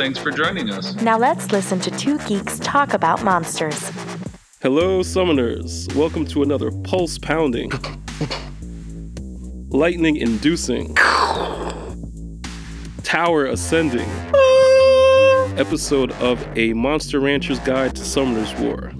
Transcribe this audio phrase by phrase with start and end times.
[0.00, 0.94] thanks for joining us.
[1.02, 3.90] Now let's listen to two geeks talk about monsters.
[4.62, 5.94] Hello, summoners.
[5.94, 7.70] Welcome to another pulse pounding,
[9.68, 10.94] lightning inducing,
[13.02, 14.08] tower ascending
[15.58, 18.92] episode of A Monster Rancher's Guide to Summoner's War.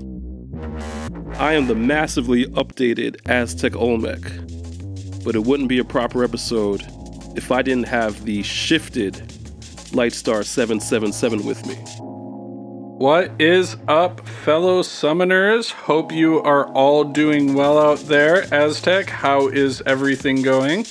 [1.39, 4.21] I am the massively updated Aztec Olmec,
[5.25, 6.83] but it wouldn't be a proper episode
[7.37, 9.30] if I didn't have the shifted
[9.91, 11.75] Lightstar 777 with me.
[13.01, 15.71] What is up, fellow summoners?
[15.73, 18.43] Hope you are all doing well out there.
[18.53, 20.87] Aztec, how is everything going?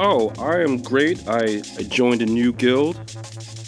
[0.00, 1.26] Oh, I am great.
[1.28, 3.00] I, I joined a new guild.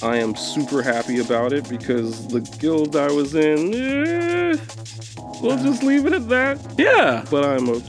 [0.02, 4.56] I am super happy about it because the guild I was in, eh,
[5.40, 6.58] we'll just leave it at that.
[6.76, 7.24] Yeah.
[7.30, 7.80] But I'm a,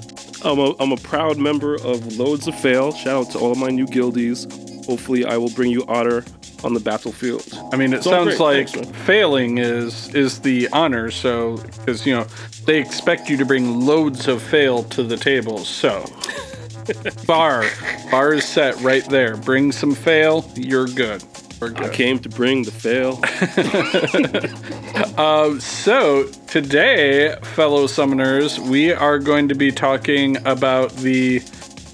[0.44, 2.92] I'm a, I'm a proud member of Loads of Fail.
[2.94, 4.45] Shout out to all of my new guildies.
[4.92, 6.22] Hopefully, I will bring you honor
[6.66, 7.47] on the battlefield.
[7.72, 8.67] I mean, it It's sounds like.
[8.67, 11.09] Thanks, failing is is the honor.
[11.11, 12.25] So, because you know
[12.66, 15.59] they expect you to bring loads of fail to the table.
[15.59, 16.03] So,
[17.25, 17.64] bar
[18.11, 19.38] bar is set right there.
[19.38, 21.23] Bring some fail, you're good.
[21.61, 21.94] We're I good.
[21.94, 23.22] came to bring the fail.
[25.17, 31.39] Uh, so, today, fellow summoners, we are going to be talking about the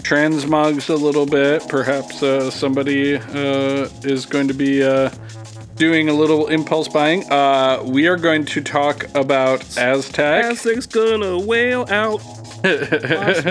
[0.07, 1.67] transmogs a little bit.
[1.67, 5.09] Perhaps uh, somebody uh, is going to be uh,
[5.75, 7.29] doing a little impulse buying.
[7.29, 12.21] Uh, we are going to talk about Aztec Aztec's gonna wail out.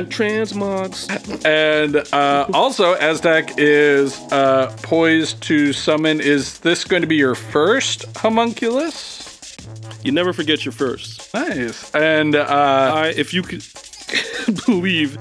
[0.09, 1.07] Transmogs.
[1.45, 6.23] and uh, also Aztec is uh, poised to summon.
[6.23, 9.57] Is this going to be your first homunculus?
[10.03, 11.33] You never forget your first.
[11.35, 11.95] Nice.
[11.95, 13.63] And uh, I, if you could
[14.67, 15.17] believe,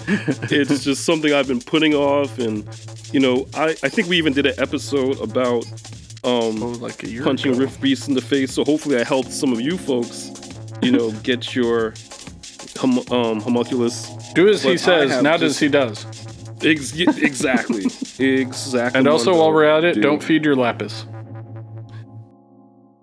[0.51, 2.67] it's just something I've been putting off, and
[3.11, 5.65] you know, I, I think we even did an episode about
[6.23, 7.61] um, Oh, like a year punching ago.
[7.61, 8.53] Rift Beast in the face.
[8.53, 10.31] So hopefully, I helped some of you folks,
[10.81, 11.93] you know, get your
[12.77, 14.09] hum, um, homunculus.
[14.33, 14.75] Do as he But I
[15.07, 16.05] says, not just- as he does.
[16.63, 17.83] Ex- exactly,
[18.19, 18.97] exactly.
[18.99, 20.03] And also, while we're at it, dude.
[20.03, 21.05] don't feed your lapis.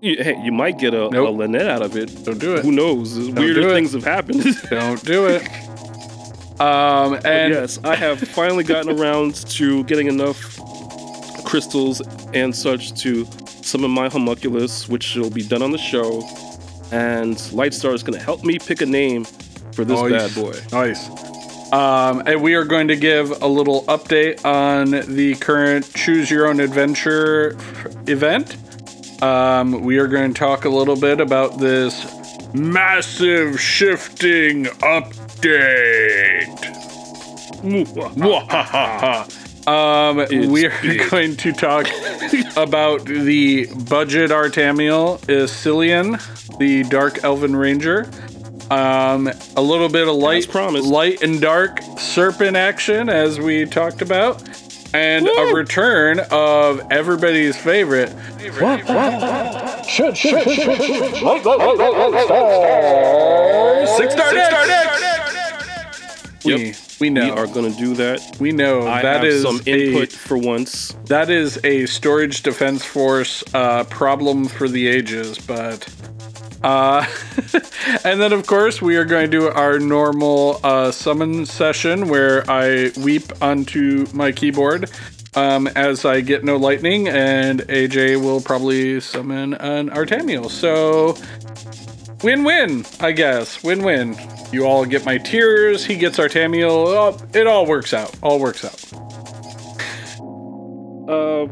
[0.01, 2.25] You, hey, you might get a, a Lynette out of it.
[2.25, 2.65] Don't do it.
[2.65, 3.15] Who knows?
[3.15, 4.43] do Weirder things have happened.
[4.69, 5.43] Don't do it.
[6.63, 10.39] Um, and yes, I have finally gotten around to getting enough
[11.45, 12.01] crystals
[12.35, 13.27] and such to
[13.63, 16.21] summon my homunculus, which will be done on the show.
[16.93, 19.25] And Lightstar is going to help me pick a name
[19.73, 20.35] for this Nice.
[20.35, 20.55] bad boy.
[20.71, 21.09] Nice.
[21.73, 26.47] Um, and we are going to give a little update on the current Choose Your
[26.47, 27.57] Own Adventure
[28.07, 28.57] event.
[29.23, 32.07] Um, we are going to talk a little bit about this
[32.53, 34.69] massive shifting
[35.43, 36.49] update.
[39.69, 41.11] um, It's we're big.
[41.11, 41.87] going to talk
[42.57, 48.09] about the budget Artamiel Isillen, the Dark Elven Ranger.
[48.71, 54.43] Um, a little bit of light, light and dark serpent action, as we talked about,
[54.95, 58.09] and a return of everybody's favorite.
[63.97, 65.32] Six star We,
[66.45, 66.77] Yep.
[67.01, 67.25] we know.
[67.25, 68.37] We are going to do that.
[68.41, 70.95] We know I that is some a- input for once.
[71.07, 75.89] that is a storage defense force uh, problem for the ages, but.
[76.63, 77.05] Uh,
[78.05, 82.49] and then, of course, we are going to do our normal uh, summon session where
[82.49, 84.89] I weep onto my keyboard
[85.35, 90.51] um, as I get no lightning, and AJ will probably summon an Artamiel.
[90.51, 91.17] So,
[92.23, 93.63] win win, I guess.
[93.63, 94.17] Win win.
[94.53, 96.71] You all get my tears, he gets Artamiel.
[96.71, 98.15] Oh, it all works out.
[98.23, 98.79] All works out.
[101.09, 101.47] Uh,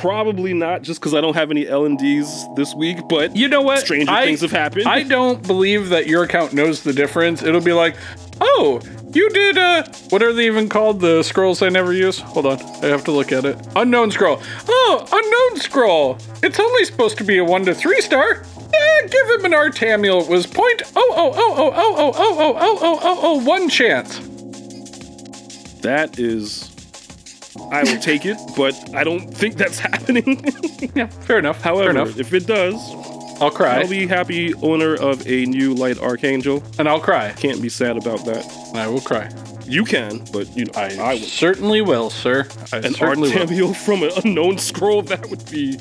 [0.00, 3.80] probably not just because I don't have any L&Ds this week, but You know what?
[3.80, 4.86] stranger I- things have happened.
[4.86, 7.42] I don't believe that your account knows the difference.
[7.42, 7.96] It'll be like,
[8.40, 8.80] oh,
[9.12, 11.00] you did uh what are they even called?
[11.00, 12.18] The scrolls I never use?
[12.20, 12.60] Hold on.
[12.82, 13.56] I have to look at it.
[13.74, 14.42] Unknown scroll.
[14.68, 16.18] Oh, unknown scroll.
[16.42, 18.44] It's only supposed to be a one to three star.
[18.72, 20.22] Yeah, give him an Artamiel.
[20.22, 23.44] It was point oh oh oh oh oh oh oh oh oh oh oh oh
[23.44, 24.18] one chance.
[25.82, 26.72] that is
[27.72, 30.44] I will take it, but I don't think that's happening.
[30.94, 31.62] Yeah, fair enough.
[31.62, 32.18] fair However, enough.
[32.18, 32.74] if it does,
[33.40, 36.62] I'll cry, I'll be happy owner of a new light archangel.
[36.78, 38.44] and I'll cry, Can't be sad about that.
[38.74, 39.30] I will cry.
[39.66, 41.22] You can, but you know, I, I would.
[41.24, 42.46] certainly will, sir.
[42.72, 43.74] I An certainly will.
[43.74, 45.76] From an unknown scroll, that would be.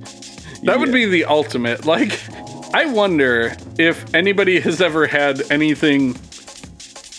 [0.63, 1.85] That would be the ultimate.
[1.85, 2.19] Like,
[2.75, 6.13] I wonder if anybody has ever had anything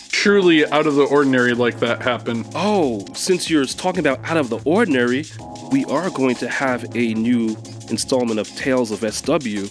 [0.09, 2.45] truly out of the ordinary like that happen.
[2.53, 5.25] Oh, since you're talking about out of the ordinary,
[5.71, 7.57] we are going to have a new
[7.89, 9.65] installment of Tales of SW.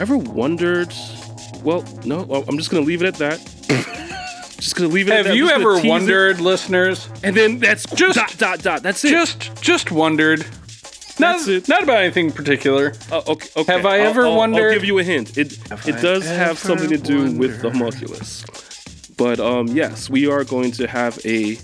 [0.00, 0.92] Ever wondered?
[1.62, 3.38] Well, no, I'm just gonna leave it at that.
[4.58, 7.08] just gonna leave it at Have you ever tease it, wondered, listeners?
[7.22, 8.82] And then that's Just- dot dot dot.
[8.82, 9.10] That's it.
[9.10, 10.44] Just, just wondered.
[11.20, 11.68] Not, That's it.
[11.68, 12.94] not about anything particular.
[13.12, 13.72] Uh, okay, okay.
[13.72, 15.36] Have I I'll- ever I'll, wondered- I'll give you a hint.
[15.38, 18.44] It it does have ever something to do with the homunculus.
[19.16, 21.58] But um, yes, we are going to have a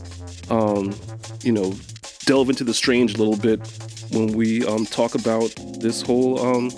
[0.51, 0.95] um,
[1.43, 1.75] you know,
[2.27, 3.61] delve into the strange a little bit
[4.13, 6.71] when we um talk about this whole um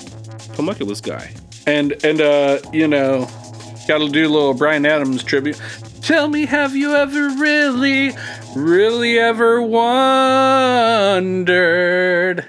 [0.57, 1.33] homunculus guy.
[1.67, 3.27] And and uh, you know,
[3.89, 5.61] got to do a little Bryan Adams tribute.
[6.01, 8.13] Tell me, have you ever really,
[8.57, 9.61] really ever
[11.19, 12.45] wondered?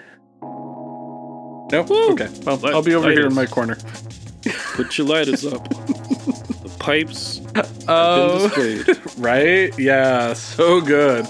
[1.72, 1.86] No.
[2.12, 2.28] Okay.
[2.44, 3.78] Well, Light- I'll be over here in my corner.
[4.76, 5.68] Put your lighters up.
[5.70, 7.42] the pipes
[7.88, 8.50] Oh,
[9.18, 9.78] right.
[9.78, 10.34] Yeah.
[10.34, 11.26] So good.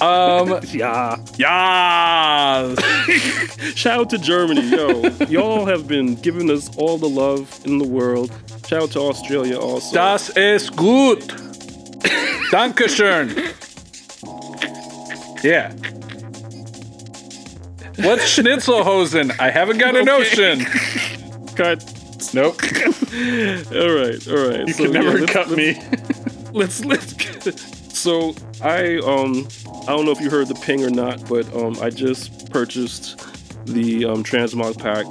[0.00, 0.60] Um.
[0.72, 1.16] Yeah.
[1.36, 2.74] yeah.
[3.74, 5.02] Shout out to Germany, yo.
[5.28, 8.30] Y'all have been giving us all the love in the world.
[8.66, 9.94] Shout out to Australia also.
[9.94, 11.22] Das ist gut.
[12.50, 13.34] Dankeschön.
[15.42, 15.72] Yeah.
[17.96, 19.38] What's Schnitzelhosen?
[19.40, 20.64] I haven't got a notion.
[21.54, 21.82] Cut.
[22.34, 22.60] Nope.
[23.72, 24.66] All right, all right.
[24.66, 25.80] You can never cut me.
[26.52, 27.14] Let's let's.
[27.98, 29.48] So I um
[29.82, 33.18] I don't know if you heard the ping or not, but um I just purchased
[33.66, 35.06] the um transmog pack.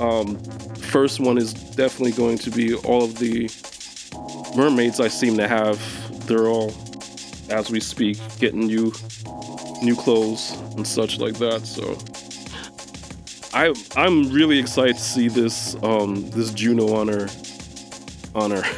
[0.00, 0.38] Um,
[0.76, 3.50] first one is definitely going to be all of the
[4.56, 5.78] mermaids I seem to have.
[6.26, 6.72] They're all,
[7.50, 8.92] as we speak, getting new
[9.86, 11.66] new clothes and such like that.
[11.66, 11.96] So
[13.54, 17.28] I I'm really excited to see this um this Juno on her
[18.34, 18.62] on her.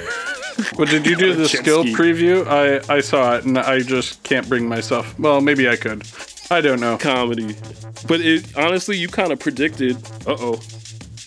[0.76, 1.92] Well, did you do the skill ski.
[1.94, 2.44] preview?
[2.44, 5.16] I I saw it and I just can't bring myself.
[5.16, 6.02] Well, maybe I could.
[6.50, 6.98] I don't know.
[6.98, 7.54] comedy.
[8.08, 9.96] But it honestly, you kind of predicted.
[10.26, 10.54] Uh oh.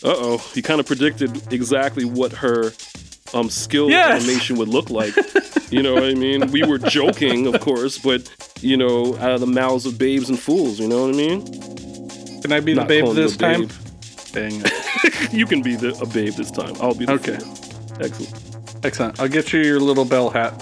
[0.03, 0.51] Uh oh.
[0.53, 2.73] You kind of predicted exactly what her
[3.33, 4.19] um skill Yes.
[4.21, 5.13] animation would look like.
[5.71, 6.51] you know what I mean?
[6.51, 8.29] We were joking, of course, but
[8.61, 10.79] you know, out of the mouths of babes and fools.
[10.79, 12.41] You know what I mean?
[12.41, 13.61] Can I be the babe this time?
[13.67, 13.71] babe.
[14.33, 14.63] Dang
[15.31, 16.73] you can be the, a babe this time.
[16.79, 17.37] I'll be the Okay.
[17.37, 17.57] fool.
[17.99, 18.85] Excellent.
[18.85, 19.19] Excellent.
[19.19, 20.53] I'll get you your little bell hat.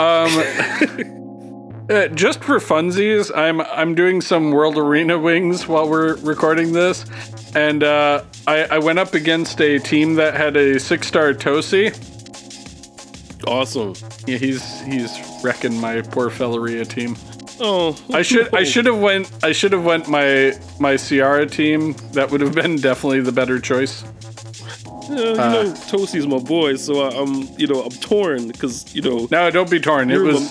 [0.00, 0.36] Um,
[1.90, 7.04] uh, just for funsies, I'm I'm doing some World Arena wings while we're recording this,
[7.54, 11.92] and uh, I, I went up against a team that had a six star Tosi.
[13.46, 13.94] Awesome.
[14.26, 15.10] Yeah, he's he's
[15.42, 17.16] wrecking my poor Felleria team.
[17.60, 21.94] Oh, I should I should have went I should have went my my Ciara team.
[22.12, 24.04] That would have been definitely the better choice.
[25.08, 28.94] Yeah, you uh, know, Tosi's my boy, so I, I'm, you know, I'm torn because,
[28.94, 30.10] you know, No, don't be torn.
[30.10, 30.50] It was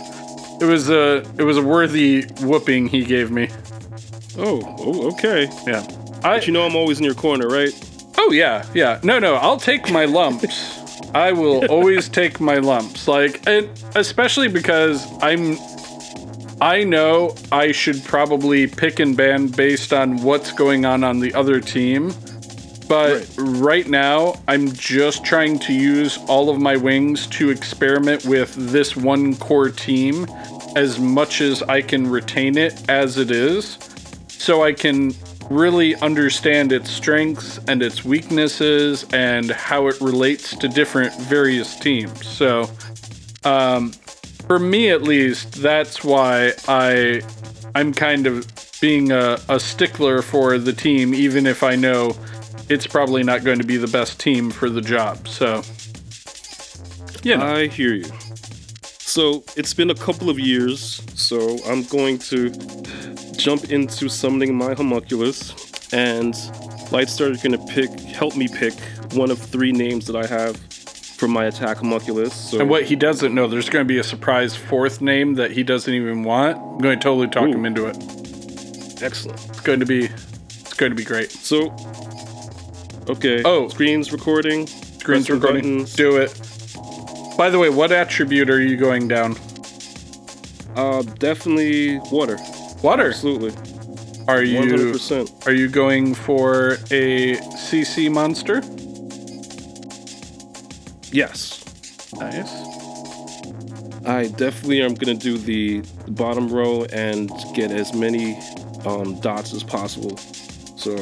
[0.62, 3.50] it was a it was a worthy whooping he gave me.
[4.38, 5.50] oh, oh, okay.
[5.66, 5.86] Yeah.
[6.24, 7.74] I But you know, I'm always in your corner, right?
[8.18, 9.00] Oh yeah, yeah.
[9.04, 9.36] No, no.
[9.36, 10.80] I'll take my lumps.
[11.14, 13.08] I will always take my lumps.
[13.08, 15.58] Like, and especially because I'm.
[16.62, 21.34] I know I should probably pick and ban based on what's going on on the
[21.34, 22.14] other team.
[22.88, 28.54] But right now, I'm just trying to use all of my wings to experiment with
[28.54, 30.28] this one core team
[30.76, 33.80] as much as I can retain it as it is
[34.28, 35.14] so I can
[35.50, 42.26] really understand its strengths and its weaknesses and how it relates to different various teams.
[42.28, 42.70] So,
[43.44, 43.92] um,
[44.48, 47.22] for me at least, that's why I
[47.74, 48.46] I'm kind of
[48.82, 52.16] being a, a stickler for the team, even if I know
[52.70, 55.28] it's probably not going to be the best team for the job.
[55.28, 55.62] So,
[57.24, 58.12] you know, I hear you.
[59.12, 62.50] So it's been a couple of years, so I'm going to
[63.36, 65.52] jump into summoning my homunculus,
[65.92, 66.34] and
[66.94, 68.74] Lightstar is going to pick, help me pick
[69.12, 72.34] one of three names that I have for my attack homunculus.
[72.34, 75.52] So and what he doesn't know, there's going to be a surprise fourth name that
[75.52, 76.58] he doesn't even want.
[76.58, 77.52] I'm going to totally talk Ooh.
[77.52, 77.98] him into it.
[79.04, 79.46] Excellent.
[79.50, 81.32] It's going to be, it's going to be great.
[81.32, 81.76] So,
[83.10, 83.44] okay.
[83.44, 83.68] Oh.
[83.68, 84.68] screens recording.
[84.68, 85.80] Screen's recording.
[85.80, 85.96] buttons.
[85.96, 86.51] Do it.
[87.42, 89.36] By the way, what attribute are you going down?
[90.76, 92.38] Uh, definitely water.
[92.84, 93.08] Water.
[93.08, 93.52] Absolutely.
[94.28, 95.48] Are you 100%.
[95.48, 98.62] are you going for a CC monster?
[101.12, 101.66] Yes.
[102.14, 102.54] Nice.
[104.06, 105.82] I definitely am going to do the
[106.12, 108.38] bottom row and get as many
[108.86, 110.16] um, dots as possible.
[110.78, 110.96] So,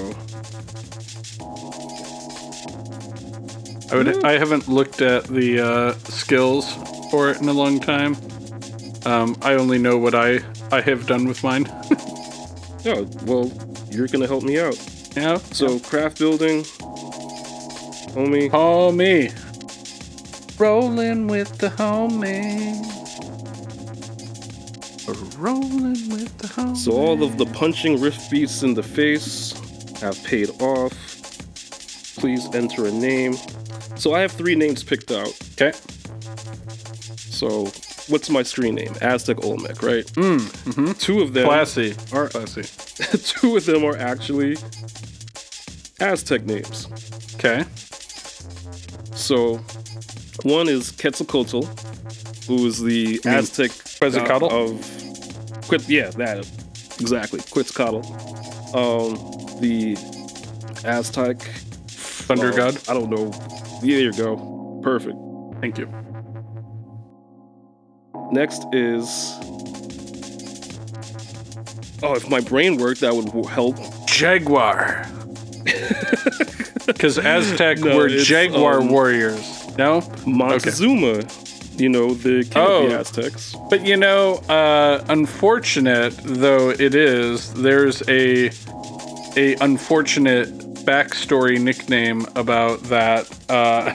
[3.92, 4.24] I would.
[4.24, 6.72] I haven't looked at the uh, skills
[7.10, 8.16] for it in a long time.
[9.06, 10.40] Um, I only know what I
[10.72, 11.66] I have done with mine.
[12.84, 13.52] yeah, well,
[13.90, 14.78] you're going to help me out.
[15.16, 15.38] yeah.
[15.38, 16.62] So, craft building,
[18.14, 18.52] homie.
[18.52, 19.32] Call me.
[20.60, 22.86] Rolling with the homie.
[25.38, 26.78] Rolling with the homie.
[26.78, 29.54] So, all of the punching rift beats in the face
[30.02, 30.94] have paid off.
[32.18, 33.36] Please enter a name.
[34.00, 35.38] So, I have three names picked out.
[35.54, 35.74] Okay.
[37.40, 37.66] So,
[38.08, 38.94] what's my screen name?
[39.02, 40.06] Aztec Olmec, right?
[40.14, 40.92] Mm, mm-hmm.
[40.94, 41.96] Two of them Classy.
[42.12, 42.64] are Classy.
[43.24, 44.58] two of them are actually
[46.00, 46.88] Aztec names.
[47.36, 47.64] Okay.
[49.14, 49.58] So,
[50.44, 51.66] one is Quetzalcoatl,
[52.48, 54.40] who is the mean Aztec Quetzalcoatl?
[54.40, 54.82] god of
[55.68, 56.40] Quet, yeah, that
[57.00, 58.06] exactly Quetzalcoatl.
[58.74, 59.96] Um, the
[60.86, 61.38] Aztec
[62.30, 62.90] Thunder uh, God.
[62.90, 63.32] I don't know.
[63.82, 64.80] There you go.
[64.84, 65.16] Perfect.
[65.62, 65.88] Thank you.
[68.32, 69.36] Next is.
[72.02, 73.76] Oh, if my brain worked, that would help.
[74.08, 75.06] Jaguar.
[76.86, 79.78] Because Aztec No, were Jaguar um, warriors.
[79.78, 80.02] No?
[80.26, 81.24] Montezuma,
[81.78, 82.84] you know, the king Oh.
[82.86, 83.56] of the Aztecs.
[83.70, 88.50] But you know, uh, unfortunate though it is, there's a
[89.38, 90.50] a unfortunate
[90.90, 93.28] backstory nickname about that.
[93.50, 93.94] Uh,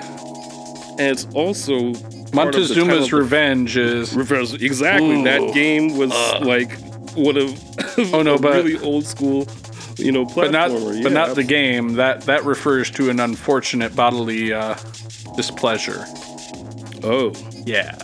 [0.96, 1.92] And it's also.
[2.32, 5.20] part of the Montezuma's title of the revenge is Reverse, exactly.
[5.20, 5.24] Ooh.
[5.24, 6.10] That game was
[6.40, 6.70] like
[7.16, 7.58] one of
[8.14, 9.48] Oh, no, but- really old school,
[9.96, 10.34] you know, platformer.
[10.34, 11.02] but not yeah.
[11.02, 11.94] but not the game.
[11.94, 14.74] That that refers to an unfortunate bodily uh,
[15.36, 16.04] displeasure.
[17.02, 17.32] Oh,
[17.66, 17.94] Yeah,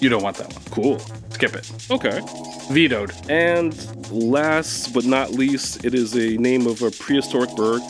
[0.00, 0.62] you don't want that one.
[0.70, 0.98] cool.
[1.30, 1.70] Skip it.
[1.90, 2.20] Okay.
[2.70, 3.12] Vetoed.
[3.30, 3.72] And
[4.10, 7.80] last but not least, it is a name of a prehistoric bird,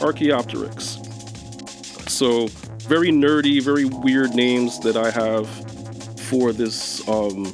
[0.00, 0.98] Archaeopteryx.
[2.08, 2.48] So
[2.88, 5.48] very nerdy, very weird names that I have
[6.28, 7.06] for this.
[7.08, 7.52] Um,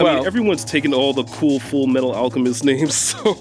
[0.00, 3.38] I Well- mean, everyone's taken all the cool Full Metal Alchemist names, so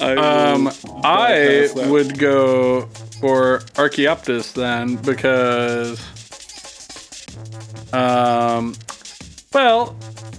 [0.00, 0.70] I Um,
[1.04, 2.88] I would go
[3.20, 6.00] for Archaeoptus then because,
[7.92, 8.74] um,
[9.52, 9.96] well,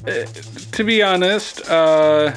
[0.08, 0.26] eh,
[0.72, 2.32] to be honest, uh,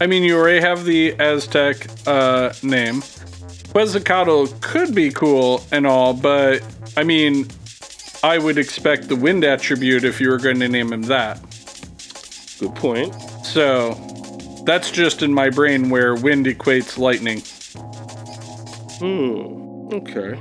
[0.00, 3.02] I mean, you already have the Aztec uh, name.
[3.72, 6.62] Quetzalcoatl could be cool and all, but
[6.96, 7.48] I mean,
[8.22, 11.40] I would expect the wind attribute if you were going to name him that.
[12.58, 13.14] Good point.
[13.44, 13.94] So
[14.64, 17.42] that's just in my brain where wind equates lightning.
[18.98, 19.94] Hmm.
[19.94, 20.38] Okay.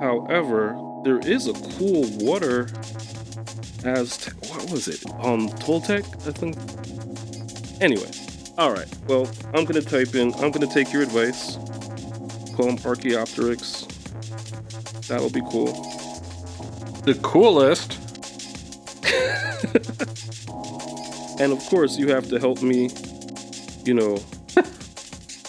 [0.00, 2.68] However, there is a cool water
[3.84, 5.04] as what was it?
[5.24, 6.56] Um, Toltec, I think.
[7.80, 8.10] Anyway,
[8.58, 8.88] all right.
[9.08, 10.32] Well, I'm gonna type in.
[10.34, 11.56] I'm gonna take your advice.
[12.56, 13.86] Call him Archaeopteryx.
[15.08, 15.72] That'll be cool.
[17.04, 17.98] The coolest.
[21.40, 22.88] And of course, you have to help me.
[23.84, 24.18] You know,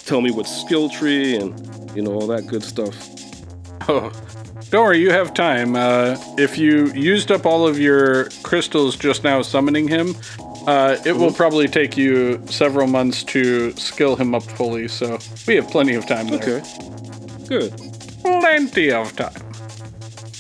[0.05, 1.53] tell me what skill tree and
[1.95, 2.95] you know all that good stuff.
[3.87, 4.11] Oh,
[4.73, 5.75] don't worry, you have time.
[5.75, 10.15] Uh, if you used up all of your crystals just now summoning him,
[10.65, 14.87] uh, it will probably take you several months to skill him up fully.
[14.87, 16.41] So we have plenty of time there.
[16.41, 17.47] Okay.
[17.47, 17.71] Good.
[18.23, 19.53] plenty of time.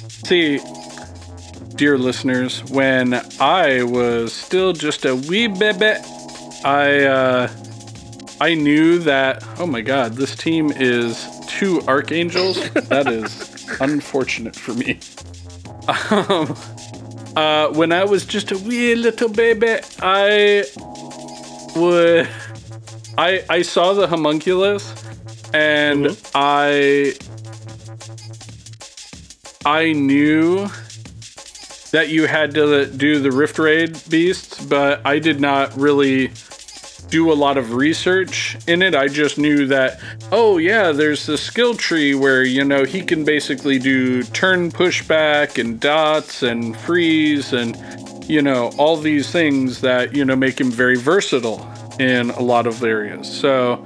[0.09, 0.59] See,
[1.75, 5.93] dear listeners, when I was still just a wee baby,
[6.65, 7.51] I uh,
[8.41, 9.45] I knew that.
[9.59, 12.67] Oh my God, this team is two archangels.
[12.71, 14.99] that is unfortunate for me.
[16.11, 16.55] Um,
[17.35, 20.65] uh, when I was just a wee little baby, I
[21.75, 22.29] would.
[23.17, 24.93] I I saw the homunculus,
[25.53, 27.15] and I
[29.65, 30.67] I knew
[31.91, 36.31] that you had to do the Rift Raid beasts, but I did not really
[37.09, 38.95] do a lot of research in it.
[38.95, 39.99] I just knew that,
[40.31, 45.59] oh, yeah, there's the skill tree where, you know, he can basically do turn pushback
[45.59, 47.77] and dots and freeze and,
[48.29, 51.69] you know, all these things that, you know, make him very versatile
[51.99, 53.31] in a lot of areas.
[53.31, 53.85] So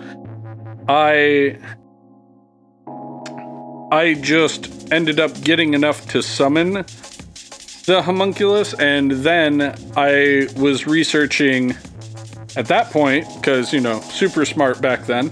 [0.87, 1.57] I.
[3.89, 6.83] I just ended up getting enough to summon
[7.85, 11.73] the homunculus, and then I was researching
[12.57, 15.31] at that point, because, you know, super smart back then,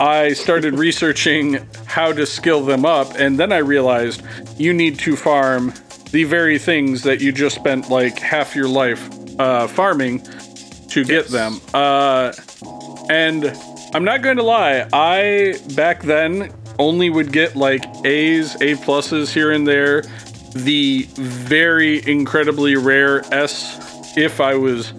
[0.00, 3.14] I started researching how to skill them up.
[3.16, 4.22] And then I realized
[4.56, 5.72] you need to farm
[6.10, 9.08] the very things that you just spent like half your life
[9.40, 10.22] uh, farming
[10.88, 11.60] to get them.
[11.74, 12.32] Uh,
[13.10, 13.46] and
[13.94, 19.32] I'm not going to lie, I back then only would get like A's, A pluses
[19.32, 20.02] here and there,
[20.54, 24.92] the very incredibly rare S if I was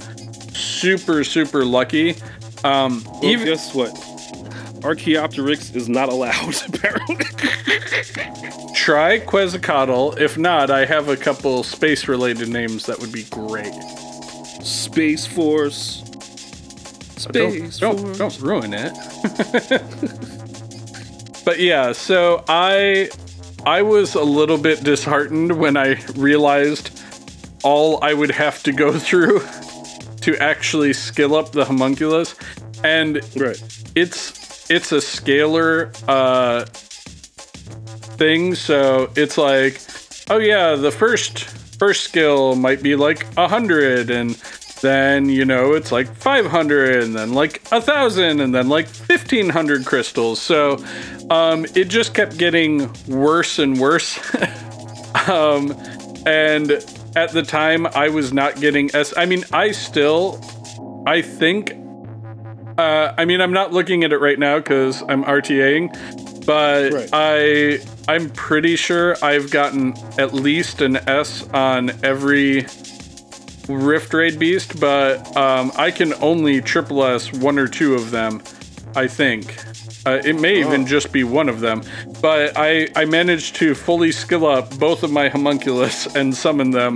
[0.80, 2.16] super, super lucky.
[2.64, 3.92] Um, Well, even guess what?
[4.84, 7.18] Archaeopteryx is not allowed, apparently.
[8.76, 10.20] try Quetzalcoatl.
[10.20, 13.74] If not, I have a couple space related names that would be great.
[14.64, 16.02] Space Force.
[17.32, 18.18] Don't, Space don't, Force.
[18.18, 18.94] don't ruin it.
[21.46, 23.10] but yeah, so I
[23.66, 26.92] I was a little bit disheartened when I realized
[27.64, 29.42] all I would have to go through
[30.32, 32.36] to actually skill up the homunculus,
[32.84, 33.62] and Right.
[33.96, 36.66] it's it's a scalar uh,
[38.18, 38.56] thing.
[38.56, 39.82] So it's like,
[40.30, 41.46] oh yeah, the first
[41.80, 44.32] first skill might be like a hundred, and
[44.82, 48.88] then you know it's like five hundred, and then like a thousand, and then like
[48.88, 50.40] fifteen hundred crystals.
[50.40, 50.84] So
[51.32, 54.20] um, it just kept getting worse and worse.
[55.28, 55.76] um,
[56.28, 56.84] and
[57.16, 59.14] at the time, I was not getting S.
[59.18, 60.44] I mean, I still,
[61.06, 61.74] I think
[62.80, 67.10] uh, I mean, I'm not looking at it right now because I'm RTAing, but Right.
[67.12, 72.66] I I'm pretty sure I've gotten at least an S on every
[73.68, 78.42] Rift Raid beast, but um, I can only triple S one or two of them.
[78.96, 79.56] I think
[80.10, 80.86] uh, it may even Oh.
[80.86, 81.82] just be one of them,
[82.22, 86.94] but I I managed to fully skill up both of my homunculus and summon them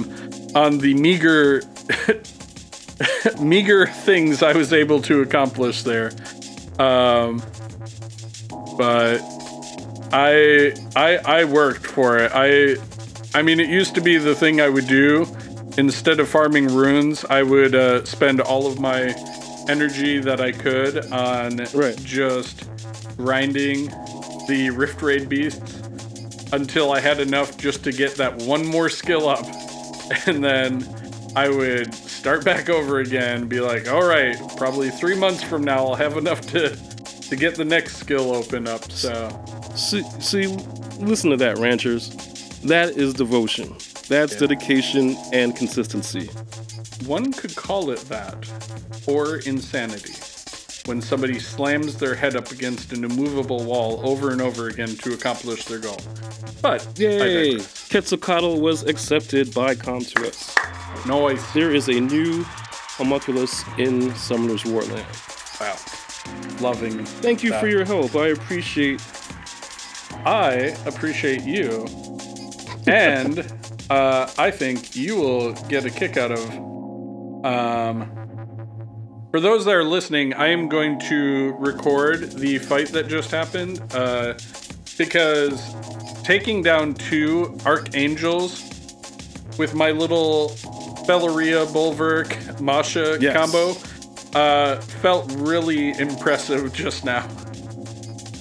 [0.56, 1.62] on the meager
[3.40, 6.12] meager things I was able to accomplish there.
[6.80, 7.42] Um,
[8.78, 9.20] but
[10.12, 12.32] I I I worked for it.
[12.34, 12.76] I
[13.38, 15.26] I mean it used to be the thing I would do
[15.78, 17.26] instead of farming runes.
[17.26, 19.14] I would uh, spend all of my
[19.70, 21.98] energy that I could on Right.
[22.04, 22.70] just
[23.18, 23.88] grinding
[24.48, 25.80] the Rift Raid beasts
[26.52, 29.46] until I had enough just to get that one more skill up.
[30.28, 30.86] And then
[31.36, 35.78] I would start back over again, be like, all right, probably three months from now
[35.88, 36.76] I'll have enough to
[37.30, 38.92] to get the next skill open up.
[38.92, 39.30] So
[39.76, 40.48] See, see,
[41.00, 42.10] listen to that, ranchers.
[42.64, 43.76] That is devotion.
[44.10, 46.28] That's dedication and consistency.
[47.08, 48.36] one could call it that,
[49.08, 50.14] or insanity.
[50.86, 55.14] When somebody slams their head up against an immovable wall over and over again to
[55.14, 56.00] accomplish their goal.
[56.62, 57.58] But Yay!
[57.90, 61.08] Quetzalcoatl was accepted by Com2uS.
[61.08, 65.06] No, I There is a new homunculus in Summoner's Warland.
[65.60, 65.76] wow.
[66.60, 67.06] Loving.
[67.06, 67.62] Thank you that.
[67.62, 68.16] for your help.
[68.16, 69.02] I appreciate.
[70.26, 71.86] I appreciate you,
[72.88, 73.40] and
[73.90, 77.46] uh, I think you will get a kick out of.
[77.46, 78.23] Um,
[79.34, 83.82] for those that are listening, I am going to record the fight that just happened
[83.92, 84.36] uh,
[84.96, 85.60] because
[86.24, 88.62] taking down two archangels
[89.58, 90.50] with my little
[91.08, 93.36] Belleria Bulwark Masha Yes.
[93.36, 93.72] combo
[94.40, 97.28] uh, felt really impressive just now.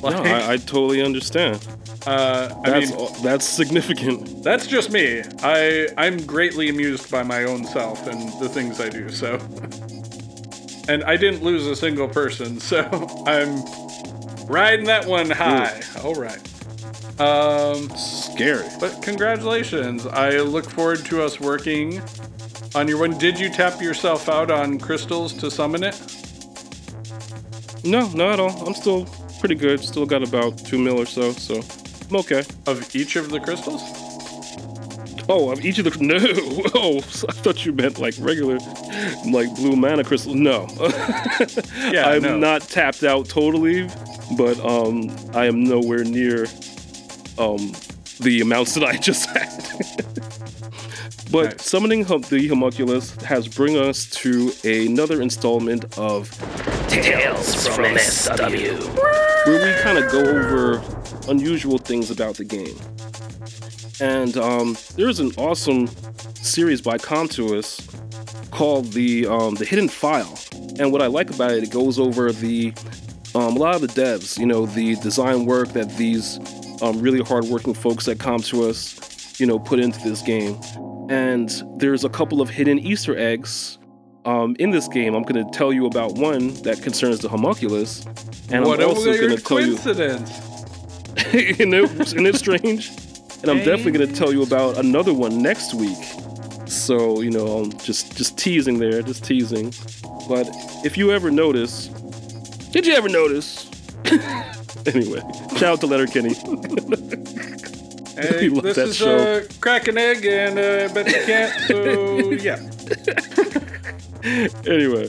[0.02, 1.66] No, I, I totally understand.
[2.06, 4.42] uh, I That's mean, that's significant.
[4.44, 5.22] that's just me.
[5.42, 9.08] I I'm greatly amused by my own self and the things I do.
[9.08, 9.38] So,
[10.88, 12.80] and I didn't lose a single person, so
[13.26, 13.62] I'm
[14.46, 15.80] riding that one high.
[16.02, 16.40] All right.
[17.20, 18.68] Um, Scary.
[18.80, 20.06] but congratulations.
[20.06, 22.02] I look forward to us working
[22.74, 23.16] on your one.
[23.18, 26.00] Did you tap yourself out on crystals to summon it?
[27.84, 28.66] No, not at all.
[28.66, 29.06] I'm still
[29.40, 29.80] pretty good.
[29.80, 31.60] Still got about two mil or so, so
[32.10, 32.44] I'm okay.
[32.66, 33.82] Of each of the crystals?
[35.28, 36.18] Oh, each of the no.
[36.74, 36.96] Oh,
[37.28, 38.58] I thought you meant like regular,
[39.30, 40.34] like blue mana crystals.
[40.36, 40.66] No,
[41.90, 42.38] Yeah, I'm no.
[42.38, 43.88] not tapped out totally,
[44.36, 46.46] but um, I am nowhere near
[47.38, 47.72] um
[48.20, 49.48] the amounts that I just had.
[51.32, 51.64] but Nice.
[51.66, 56.30] summoning hum- the homunculus has bring us to another installment of
[56.88, 58.76] Tales from SW.
[59.46, 60.82] where we kind of go over
[61.28, 62.76] unusual things about the game.
[64.02, 65.86] And um, there's an awesome
[66.34, 70.36] series by Com2uS called the um, the Hidden File.
[70.80, 72.74] And what I like about it, it goes over the
[73.36, 76.40] um, a lot of the devs, you know, the design work that these
[76.82, 80.58] um, really hardworking folks at Com2uS, you know, put into this game.
[81.08, 83.78] And there's a couple of hidden Easter eggs
[84.24, 88.04] Um, in this game, I'm going to tell you about one that concerns the homunculus,
[88.50, 89.76] and what I'm also going to tell you.
[89.76, 90.30] coincidence.
[91.34, 92.90] isn't, it, isn't it strange?
[93.42, 95.98] And I'm definitely going to tell you about another one next week.
[96.66, 99.72] So you know, I'm just just teasing there, just teasing.
[100.28, 100.48] But
[100.84, 101.88] if you ever notice,
[102.70, 103.68] did you ever notice?
[104.86, 105.20] anyway,
[105.56, 106.34] shout out to Letterkenny.
[108.14, 109.16] Hey, this that is show.
[109.16, 111.60] uh, crack an egg, and uh, I bet you can't.
[111.62, 112.60] So yeah.
[114.70, 115.08] anyway,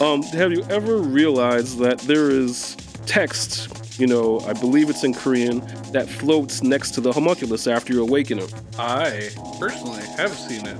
[0.00, 3.77] um, have you ever realized that there is text?
[3.98, 5.58] You know, I believe it's in Korean
[5.92, 8.48] that floats next to the homunculus after you awaken him.
[8.78, 10.78] I personally have seen it.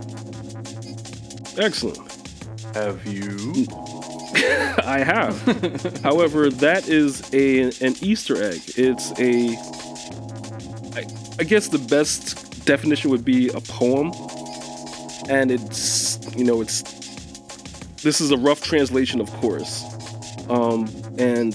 [1.59, 1.99] Excellent.
[2.75, 3.67] Have you?
[4.85, 5.43] I have.
[6.03, 8.61] However, that is a an Easter egg.
[8.77, 9.57] It's a.
[10.97, 11.05] I,
[11.41, 14.13] I guess the best definition would be a poem,
[15.29, 16.83] and it's you know it's.
[18.03, 19.83] This is a rough translation, of course,
[20.49, 21.53] um, and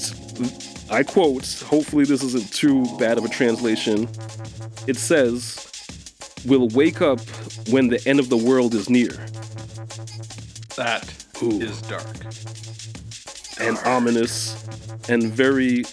[0.94, 1.46] I quote.
[1.68, 4.08] Hopefully, this isn't too bad of a translation.
[4.88, 5.58] It says,
[6.46, 7.20] "We'll wake up
[7.70, 9.10] when the end of the world is near."
[10.76, 11.04] That
[11.42, 11.90] is Ooh.
[11.90, 12.06] dark.
[13.60, 14.66] and ominous
[15.10, 15.84] and very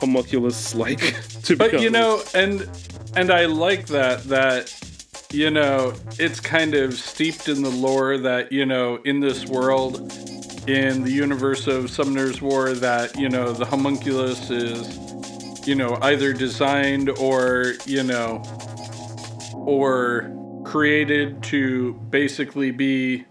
[0.00, 0.98] homunculus like
[1.44, 1.92] to be But you honest.
[1.92, 2.68] know, and
[3.16, 4.72] and I like that that
[5.32, 10.10] you know it's kind of steeped in the lore that you know in this world,
[10.66, 16.32] in the universe of Summoner's War, that you know the homunculus is you know either
[16.32, 18.42] designed or you know
[19.54, 20.32] or
[20.64, 23.24] created to basically be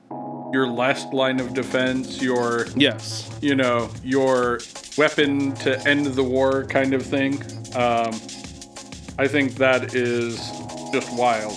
[0.54, 4.60] your last line of defense, your yes you know, your
[4.98, 7.36] weapon to end the war kind of thing.
[7.76, 8.12] Um,
[9.20, 10.38] I think that is
[10.92, 11.56] just wild.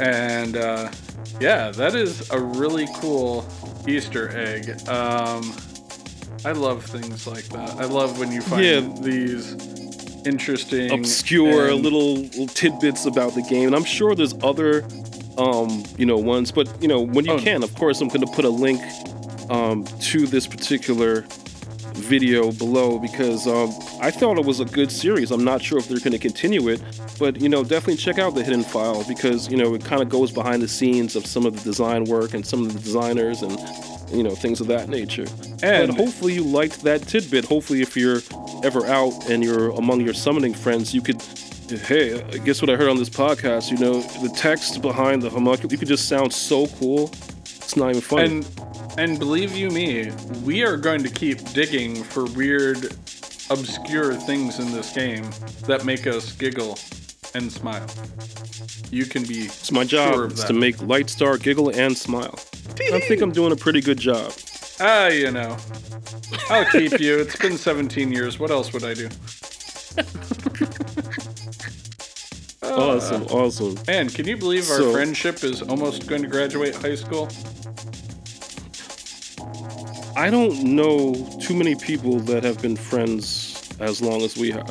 [0.00, 0.90] And uh,
[1.38, 3.42] yeah, that is a really cool
[3.86, 4.70] Easter egg.
[4.88, 5.54] Um,
[6.44, 7.70] I love things like that.
[7.78, 8.80] I love when you find Yeah.
[9.02, 9.54] these
[10.24, 14.84] interesting, obscure and- little, little tidbits about the game and i'm sure there's other
[15.36, 17.38] um you know ones but you know when you Oh.
[17.40, 18.80] can of course i'm going to put a link
[19.50, 21.24] um to this particular
[22.02, 25.30] video below because um i thought it was a good series.
[25.30, 26.80] I'm not sure if they're going to continue it
[27.18, 30.08] but you know definitely check out the hidden file because you know it kind of
[30.08, 33.42] goes behind the scenes of some of the design work and some of the designers
[33.42, 33.52] and
[34.16, 35.24] you know things of that nature.
[35.62, 37.44] And- hopefully you liked that tidbit.
[37.46, 38.20] Hopefully if you're
[38.62, 41.20] ever out and you're among your summoning friends you could
[41.86, 43.70] hey i guess what i heard on this podcast?
[43.70, 47.10] You know the text behind the homunculus you could just sound so cool.
[47.44, 48.36] It's not even funny.
[48.36, 50.10] And and believe you me,
[50.44, 52.84] we are going to keep digging for weird,
[53.50, 55.28] obscure things in this game
[55.66, 56.78] that make us giggle
[57.34, 57.86] and smile.
[58.90, 60.48] You can be it's my job sure of is that.
[60.48, 62.38] to make lightstar giggle and smile
[62.92, 64.30] i think i'm doing a pretty good job
[64.80, 65.56] ah, you know,
[66.50, 67.20] I'll keep you.
[67.20, 68.38] It's been 17 years.
[68.40, 69.08] What else would I do?
[72.62, 76.94] awesome awesome Man, can you believe our So- friendship is almost going to graduate high
[76.96, 77.28] school?
[80.16, 84.68] I don't know too many people that have been friends as long as we have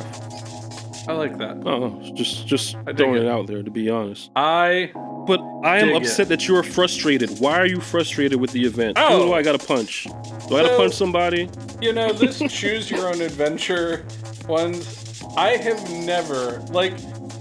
[1.08, 1.60] I like that.
[1.66, 3.22] oh just just throwing it.
[3.24, 4.92] it out there to be honest I
[5.26, 6.02] But I am Dig it.
[6.02, 7.40] upset that you're frustrated.
[7.40, 8.98] Why are you frustrated with the event?
[8.98, 9.26] Who Oh.
[9.26, 10.04] do I gotta punch?
[10.48, 11.48] Do I gotta punch somebody?
[11.80, 14.04] You know, this choose your own adventure
[14.48, 16.94] ones, I have never, like,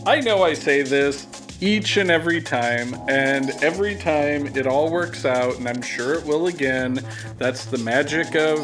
[0.07, 1.27] I know I say this
[1.61, 6.25] each and every time, and every time it all works out, and I'm sure it
[6.25, 6.99] will again.
[7.37, 8.59] That's the magic of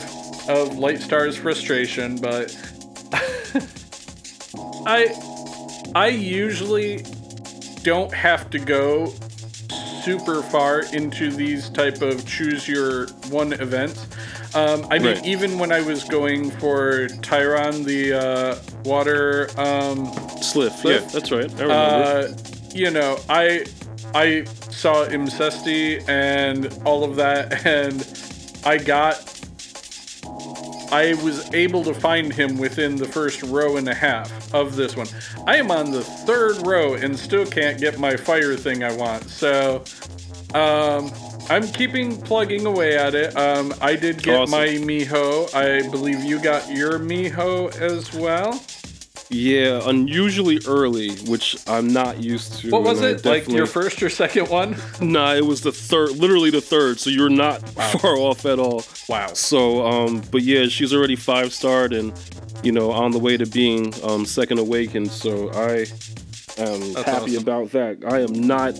[0.49, 2.55] of Lightstar's frustration, but
[4.85, 5.13] I
[5.95, 7.03] I usually
[7.83, 9.13] don't have to go
[10.03, 14.07] super far into these type of choose your one events.
[14.55, 15.25] Um, I mean, Right.
[15.25, 18.55] even when I was going for Tyron, the uh,
[18.85, 20.05] water, um,
[20.41, 20.73] Sliff.
[20.77, 21.01] Sliff?
[21.03, 21.49] Yeah, that's right.
[21.59, 21.73] I remember.
[21.73, 22.33] uh,
[22.73, 23.65] you know, I
[24.13, 28.05] I saw Imcesti and all of that, and
[28.65, 29.33] I got.
[30.89, 34.95] I was able to find him within the first row and a half of this
[34.95, 35.07] one.
[35.45, 39.29] I am on the third row and still can't get my fire thing I want.
[39.29, 39.83] So,
[40.53, 41.11] um,
[41.49, 43.35] I'm keeping plugging away at it.
[43.37, 44.51] Um, I did get Awesome.
[44.51, 45.53] my Miho.
[45.53, 48.61] I believe you got your Miho as well.
[49.29, 52.69] Yeah, unusually early, which I'm not used to.
[52.71, 53.25] What was it?
[53.25, 54.75] Like your first or second one?
[55.01, 56.99] Nah, it was the third, literally the third.
[56.99, 57.67] So you're not
[58.01, 58.83] far off at all.
[59.09, 59.27] Wow.
[59.33, 62.13] So, um, but yeah, she's already five starred and,
[62.63, 65.11] you know, on the way to being um, second awakened.
[65.11, 65.85] So I,
[66.57, 67.43] I'm That's happy awesome.
[67.43, 67.97] about that.
[68.07, 68.73] I am not.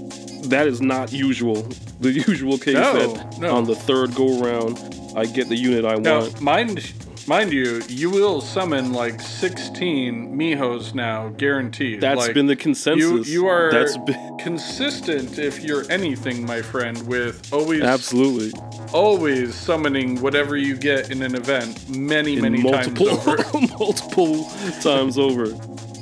[0.50, 1.64] That is not usual.
[2.00, 3.56] The usual case No, that no.
[3.56, 4.80] on the third go round,
[5.16, 6.42] I get the unit I want Now, want.
[6.42, 6.94] mind
[7.28, 12.02] mind you, you will summon like 16 Mihos now, guaranteed.
[12.02, 13.28] That's Like, been the consensus.
[13.28, 18.52] You are That's been, consistent if you're anything, my friend, with always absolutely
[18.94, 23.68] always summoning whatever you get in an event many in many multiple times over.
[23.80, 24.50] multiple
[24.82, 25.54] times over.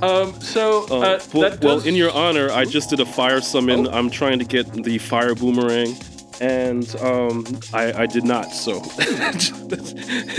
[0.01, 3.41] Um, so Uh, uh, well, that well, in your honor, I just did a fire
[3.41, 3.87] summon.
[3.87, 3.91] Oh.
[3.91, 5.95] I'm trying to get the fire boomerang,
[6.41, 8.51] and um, I, I did not.
[8.53, 9.49] So it's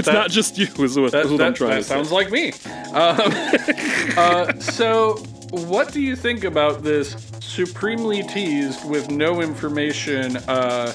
[0.07, 1.95] That- not just you, is what, that, is what that- I'm trying that to say.
[1.95, 2.53] sounds like me.
[2.93, 3.19] Um,
[4.17, 5.15] uh, so,
[5.51, 10.37] what do you think about this supremely teased with no information?
[10.49, 10.93] Uh,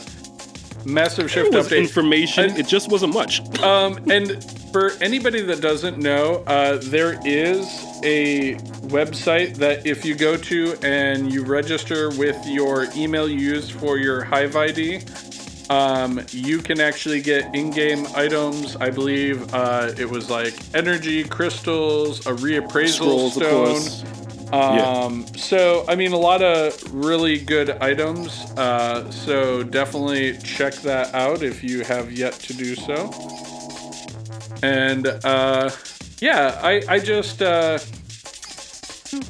[0.86, 1.78] massive shift It was update.
[1.80, 2.46] information.
[2.52, 3.42] And- it just wasn't much.
[3.62, 4.32] Um, and
[4.72, 7.66] for anybody that doesn't know, uh, there is
[8.04, 8.56] a
[8.88, 13.98] website that if you go to and you register with your email you used for
[13.98, 15.02] your Hive ID,
[15.70, 18.76] um, you can actually get in-game items.
[18.78, 23.66] I believe uh, it was like energy crystals, a reappraisal Scrolls, of stone.
[23.68, 24.04] course.
[24.52, 24.82] Yeah.
[24.82, 28.32] Um, so I mean, a lot of really good items.
[28.58, 33.10] Uh, so definitely check that out if you have yet to do so.
[34.64, 35.70] And uh,
[36.20, 37.80] yeah, I I just uh,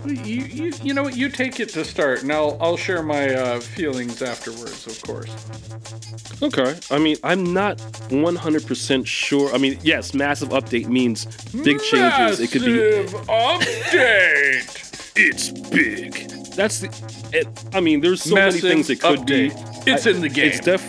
[0.05, 0.13] you,
[0.43, 3.59] you you know what you take it to start, and I'll I'll share my uh,
[3.59, 5.31] feelings afterwards, of course.
[6.43, 6.75] Okay.
[6.89, 9.53] I mean, I'm not 100% sure.
[9.53, 11.25] I mean, yes, massive update means
[11.63, 12.39] big changes.
[12.39, 12.79] It could be.
[12.79, 15.11] Massive update.
[15.15, 16.29] It's big.
[16.55, 16.87] That's the.
[17.33, 19.55] It, I mean, there's so Massive many things it could update.
[19.85, 19.91] be.
[19.91, 20.51] It's in the game.
[20.51, 20.81] It's def.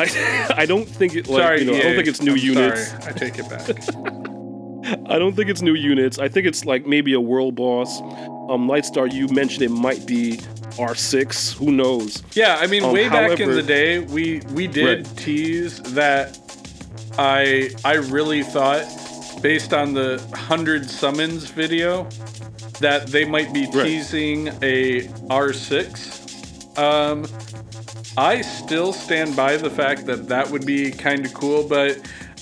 [0.00, 2.38] I, I don't think it like sorry, you know I don't think it's new I'm
[2.38, 2.88] units.
[2.88, 3.68] Sorry, I take it back.
[5.10, 6.18] I don't think it's new units.
[6.18, 8.00] I think it's like maybe a world boss.
[8.00, 10.38] Um, Lightstar, you mentioned it might be
[10.78, 11.52] R6.
[11.58, 12.22] Who knows?
[12.32, 15.16] Yeah, I mean, Um, way back in the day, we we did Right.
[15.16, 16.38] tease that.
[17.18, 18.84] I I really thought,
[19.42, 22.08] based on the hundred summons video,
[22.80, 23.84] that they might be Right.
[23.86, 26.78] teasing a R6.
[26.78, 27.26] Um,
[28.16, 32.00] I still stand by the fact that that would be kind of cool, but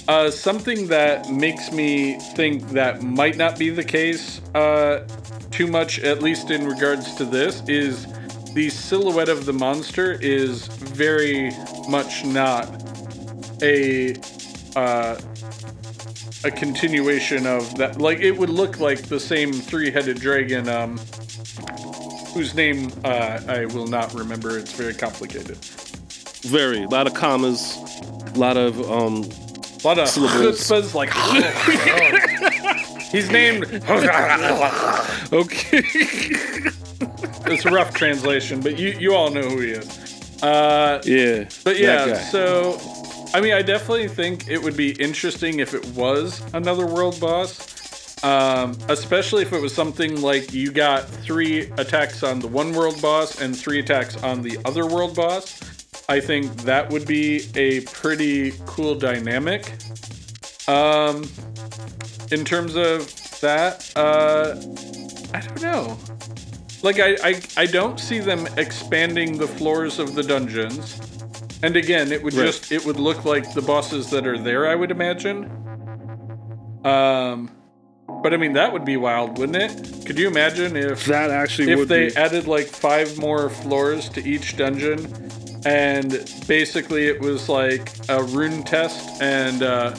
[0.09, 5.07] uh, something that makes me think that might not be the case uh,
[5.51, 8.07] too much, at least in regards to this, is
[8.55, 11.51] the silhouette of the monster is very
[11.89, 12.67] much not
[13.63, 14.15] a
[14.75, 15.21] uh,
[16.45, 18.01] a continuation of that.
[18.01, 20.99] Like it would look like the same three-headed dragon, um,
[22.39, 24.57] whose name uh, I will not remember.
[24.59, 25.57] It's very complicated.
[26.43, 26.85] Very.
[26.85, 27.77] A lot of commas.
[28.35, 29.25] A lot of um.
[29.83, 31.13] A lot of chutzpahs, like
[33.11, 33.65] he's named.
[35.33, 35.83] Okay.
[37.51, 40.43] It's a rough translation, but you you all know who he is.
[40.43, 41.49] Uh, yeah.
[41.65, 42.79] But yeah, so
[43.33, 47.78] I mean, I definitely think it would be interesting if it was another world boss,
[48.23, 53.01] um, especially if it was something like you got three attacks on the one world
[53.01, 55.61] boss and three attacks on the other world boss.
[56.09, 59.71] I think that would be a pretty cool dynamic.
[60.67, 61.29] Um,
[62.31, 63.07] in terms of
[63.41, 64.57] that, uh,
[65.35, 65.99] I don't know.
[66.83, 71.01] Like I, I, I don't see them expanding the floors of the dungeons.
[71.63, 72.47] And again, it would Right.
[72.47, 75.51] just it would look like the bosses that are there, I would imagine.
[76.85, 77.51] Um
[78.23, 80.07] but I mean that would be wild, wouldn't it?
[80.07, 82.17] Could you imagine if that actually if they be.
[82.17, 85.15] added like five more floors to each dungeon
[85.67, 89.95] and basically it was like a rune test and uh,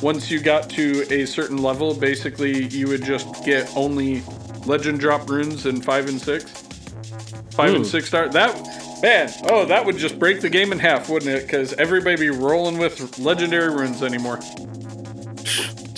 [0.00, 4.22] once you got to a certain level basically you would just get only
[4.66, 6.44] legend drop runes in five and six
[7.52, 7.90] five and Hmm.
[7.90, 8.54] six star that
[9.02, 12.30] man oh that would just break the game in half wouldn't it because everybody be
[12.30, 14.40] rolling with legendary runes anymore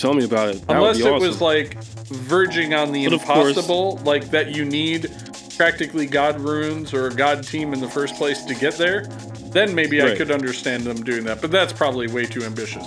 [0.05, 0.67] Tell me about it.
[0.67, 5.11] That unless be it was like verging on the But impossible like that you need
[5.57, 9.05] practically god runes or a god team in the first place to get there
[9.47, 12.83] then maybe i could understand them doing that but that's probably way too ambitious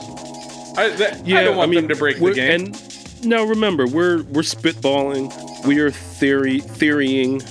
[0.77, 3.87] i, that, Yeah, I don't want mean, them to break the game And now remember,
[3.87, 5.33] we're we're spitballing,
[5.67, 7.43] we are theory theorying,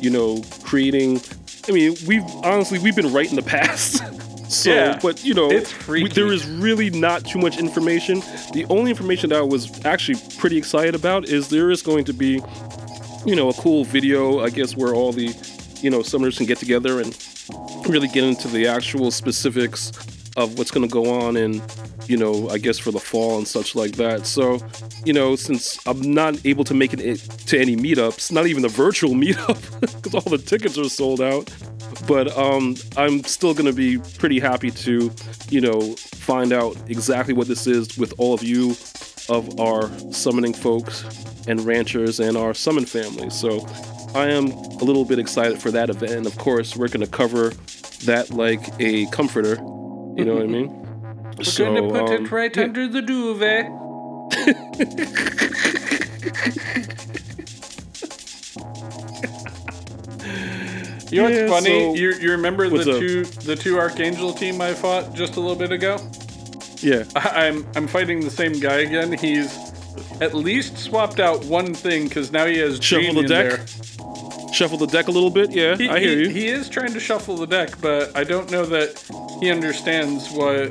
[0.00, 1.20] you know, creating.
[1.68, 4.02] I mean, we've honestly we've been right in the past.
[4.48, 5.48] so, Yeah, but you know,
[6.14, 8.20] there is really not too much information.
[8.52, 12.12] The only information that I was actually pretty excited about is there is going to
[12.12, 12.42] be,
[13.26, 15.26] you know, a cool video, I guess, where all the,
[15.80, 17.16] you know, summoners can get together and
[17.88, 19.92] really get into the actual specifics
[20.38, 21.60] of what's going to go on in
[22.08, 24.26] you know, I guess for the fall and such like that.
[24.26, 24.58] So,
[25.04, 28.68] you know, since I'm not able to make it to any meetups, not even the
[28.68, 31.52] virtual meetup, because all the tickets are sold out.
[32.06, 35.10] But um, I'm still going to be pretty happy to,
[35.50, 38.70] you know, find out exactly what this is with all of you
[39.28, 41.04] of our summoning folks
[41.46, 43.28] and ranchers and our summon family.
[43.28, 43.66] So
[44.14, 46.12] I am a little bit excited for that event.
[46.12, 47.50] And of course, we're going to cover
[48.04, 49.58] that like a comforter.
[50.18, 50.68] You know what I mean?
[51.38, 52.64] We're going to put um, it right yeah.
[52.64, 53.70] under the duvet.
[61.10, 61.66] You know what's Yeah, funny?
[61.66, 63.00] so- you, you remember the up?
[63.00, 65.96] two the two Archangel team I fought just a little bit ago?
[66.80, 67.04] Yeah.
[67.16, 69.12] I- I'm I'm fighting the same guy again.
[69.12, 69.56] He's
[70.20, 73.50] at least swapped out one thing because now he has Shuffle Gene the in deck?
[73.50, 73.66] there.
[74.52, 75.50] Shuffle the deck a little bit.
[75.52, 76.28] Yeah, He, I hear he- you.
[76.30, 79.02] He is trying to shuffle the deck, but I don't know that
[79.40, 80.68] he understands what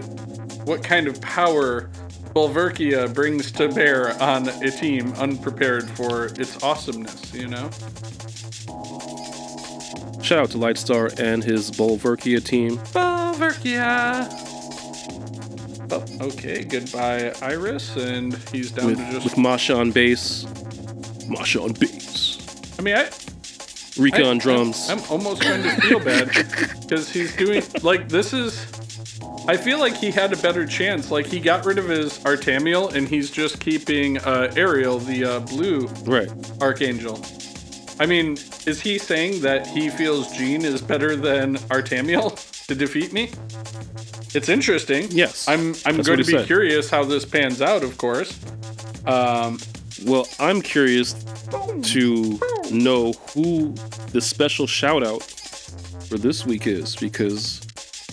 [0.66, 1.90] what kind of power
[2.36, 7.34] Bulverkia brings to bear on a team unprepared for its awesomeness.
[7.34, 7.70] You know.
[10.22, 12.78] Shout out to Lightstar and his Bulverkia team.
[12.78, 14.28] Bulverkia.
[15.90, 16.64] Oh, okay.
[16.66, 19.24] Goodbye, Iris, and he's down with, to just.
[19.24, 20.46] with Masha on bass.
[21.30, 22.38] Masha on bass.
[22.78, 23.10] I mean, I,
[24.00, 24.90] Rika I- on drums.
[24.90, 26.28] I'm, I'm almost going to feel bad
[26.82, 28.66] because he's doing like this is.
[29.48, 31.10] I feel like he had a better chance.
[31.10, 35.40] Like he got rid of his Artamiel and he's just keeping uh, Ariel, the uh,
[35.42, 36.30] blue right.
[36.62, 37.24] Archangel.
[38.00, 38.34] I mean,
[38.68, 42.36] is he saying that he feels Jean is better than Artamiel
[42.68, 43.32] to defeat me?
[44.36, 45.08] It's interesting.
[45.10, 46.46] Yes, I'm I'm that's going to be said.
[46.46, 48.38] curious how this pans out, of course.
[49.06, 49.58] Um,
[50.06, 52.40] Well, I'm curious to
[52.72, 53.74] know who
[54.12, 55.24] the special shout out
[56.08, 57.66] for this week is because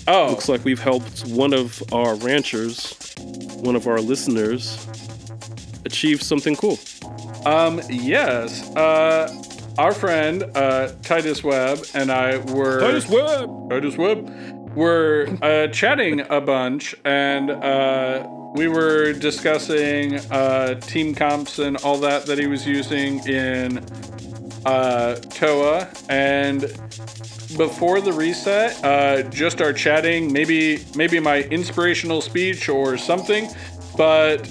[0.09, 4.87] oh, looks like we've helped one of our ranchers, one of our listeners,
[5.85, 6.79] achieve something cool.
[7.47, 8.75] Um, yes.
[8.75, 9.29] Uh,
[9.79, 13.71] our friend uh, Titus Webb and I were Titus Webb.
[13.71, 21.59] Titus Webb were uh, chatting a bunch, and uh, we were discussing uh, team comps
[21.59, 23.79] and all that that he was using in
[24.65, 25.91] uh, Toa.
[26.09, 26.61] And
[27.57, 33.49] before the reset, uh, just our chatting, maybe maybe my inspirational speech or something,
[33.97, 34.49] but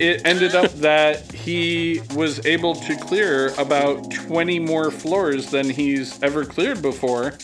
[0.00, 6.20] it ended up that he was able to clear about 20 more floors than he's
[6.22, 7.34] ever cleared before.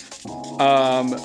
[0.59, 1.17] Um,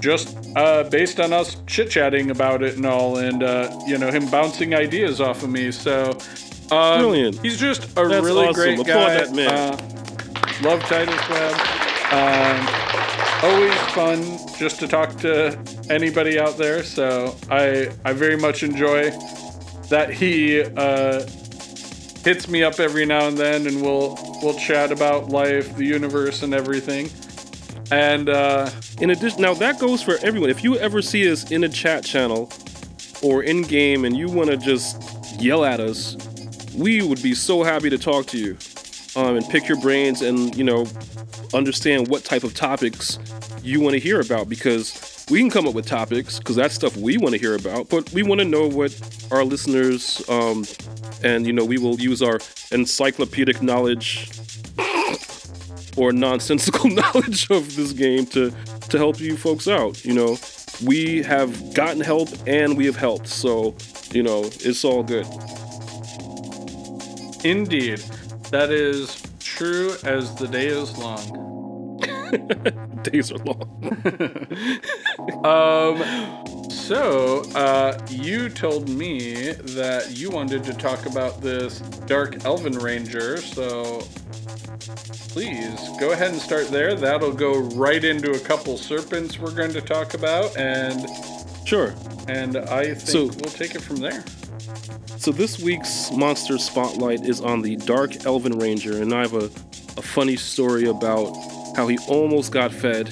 [0.00, 4.10] just uh, based on us chit chatting about it and all, and uh, you know
[4.10, 5.70] him bouncing ideas off of me.
[5.70, 6.10] So,
[6.70, 7.38] um, Brilliant.
[7.40, 8.54] He's just a That's really awesome.
[8.54, 9.14] great Applaud guy.
[9.14, 9.48] that man.
[9.50, 11.54] Uh, love Titus Webb.
[12.12, 14.22] Um, always fun
[14.56, 15.58] just to talk to
[15.90, 16.82] anybody out there.
[16.82, 19.10] So I I very much enjoy
[19.90, 21.20] that he uh,
[22.24, 26.42] hits me up every now and then, and we'll we'll chat about life, the universe,
[26.42, 27.10] and everything.
[27.90, 28.70] And uh,
[29.00, 30.50] In addition, now that goes for everyone.
[30.50, 32.50] If you ever see us in a chat channel
[33.22, 36.16] or in game and you want to just yell at us,
[36.74, 38.56] we would be so happy to talk to you
[39.16, 40.86] um, and pick your brains and you know
[41.54, 43.18] understand what type of topics
[43.62, 46.96] you want to hear about because we can come up with topics because that's stuff
[46.96, 48.94] we want to hear about, but we want to know what
[49.32, 50.64] our listeners um,
[51.22, 52.38] and you know we will use our
[52.72, 54.30] encyclopedic knowledge
[55.96, 58.52] or nonsensical knowledge of this game to
[58.90, 60.04] to help you folks out.
[60.04, 60.38] You know,
[60.84, 63.74] we have gotten help and we have helped, so
[64.12, 65.26] you know it's all good.
[67.44, 67.98] indeed,
[68.50, 71.42] that is true as the day is long.
[73.02, 74.48] Days are long.
[75.44, 76.02] Um,
[76.70, 83.38] so uh, you told me that you wanted to talk about this Dark Elven Ranger,
[83.38, 84.02] so
[85.36, 86.94] please go ahead and start there.
[86.94, 91.06] That'll go right into a couple serpents we're going to talk about, and
[91.66, 91.94] Sure.
[92.26, 94.24] and I think So- we'll take it from there.
[95.18, 99.44] So this week's monster spotlight is on the Dark Elven Ranger, and I have a,
[99.98, 101.34] a funny story about
[101.76, 103.10] how he almost got fed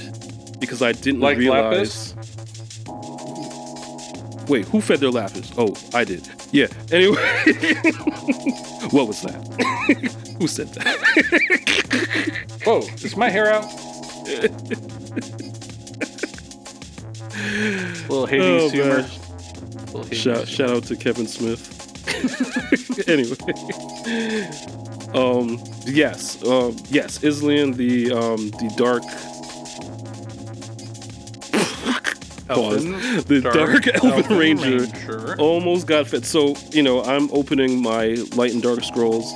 [0.59, 2.15] because I didn't Like realize.
[4.49, 5.53] Wait, who fed their lapis?
[5.59, 6.27] Oh, I did.
[6.53, 6.69] Yeah.
[6.91, 7.17] Anyway,
[8.93, 10.17] what was that?
[10.39, 10.97] who said that?
[12.65, 13.65] Whoa, is my hair out?
[18.09, 19.07] little Hades Oh, humor.
[19.87, 21.71] Little Hades Shout, shout out to Kevin Smith.
[23.09, 23.37] anyway,
[25.15, 29.03] um, yes, um, yes, Isillen, the um, the dark.
[32.51, 32.93] Elven-
[33.27, 35.37] The Dark, Elven, Elven Ranger, Ranger.
[35.39, 36.27] almost got fit.
[36.27, 39.33] So, you know, I'm opening my Light and Dark Scrolls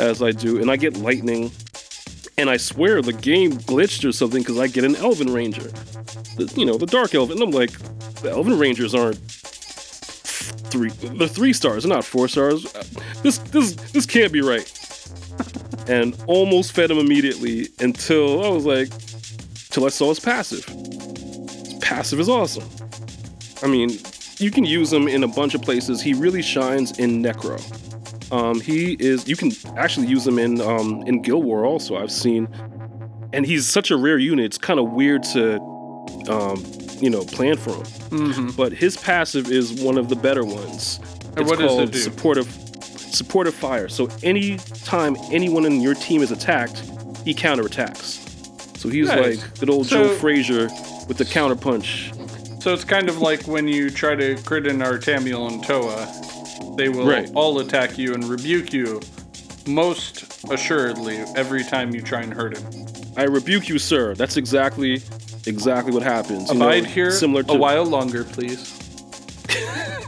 [0.00, 1.52] as I do, and I get lightning.
[2.38, 5.68] And I swear the game glitched or something because I get an Elven Ranger.
[6.36, 7.36] The, you know, the Dark Elven.
[7.36, 7.72] And I'm like,
[8.22, 9.18] the Elven Rangers aren't
[10.70, 10.88] three.
[10.90, 12.72] They're three stars, they're not four stars.
[13.22, 14.70] This this this can't be right.
[15.88, 18.90] And almost fed him immediately until I was like,
[19.70, 20.64] till I saw his passive.
[20.66, 22.68] His passive is awesome.
[23.60, 23.98] I mean,
[24.38, 26.00] you can use him in a bunch of places.
[26.00, 27.58] He really shines in Necro.
[28.32, 29.26] Um, he is.
[29.28, 31.96] You can actually use him in um, in Guild War also.
[31.96, 32.48] I've seen,
[33.32, 34.44] and he's such a rare unit.
[34.46, 35.56] It's kind of weird to,
[36.28, 36.64] um,
[37.00, 38.52] you know, plan for him.
[38.56, 41.00] But his passive is one of the better ones.
[41.36, 41.98] And It's what does it do?
[41.98, 43.88] Supportive, supportive fire.
[43.88, 46.82] So any time anyone in your team is attacked,
[47.24, 48.18] he counterattacks.
[48.78, 49.42] So he's Nice.
[49.42, 50.68] like good old So- Joe Frazier
[51.08, 52.12] with the counter punch.
[52.60, 56.06] So it's kind of like when you try to crit in Artamiel and Toa,
[56.76, 57.30] they will Right.
[57.34, 59.00] all attack you and rebuke you
[59.66, 62.86] most assuredly every time you try and hurt him.
[63.16, 64.14] I rebuke you, sir.
[64.14, 65.02] That's exactly
[65.46, 66.48] exactly what happens.
[66.52, 68.76] you know, Abide here similar to a while longer, please.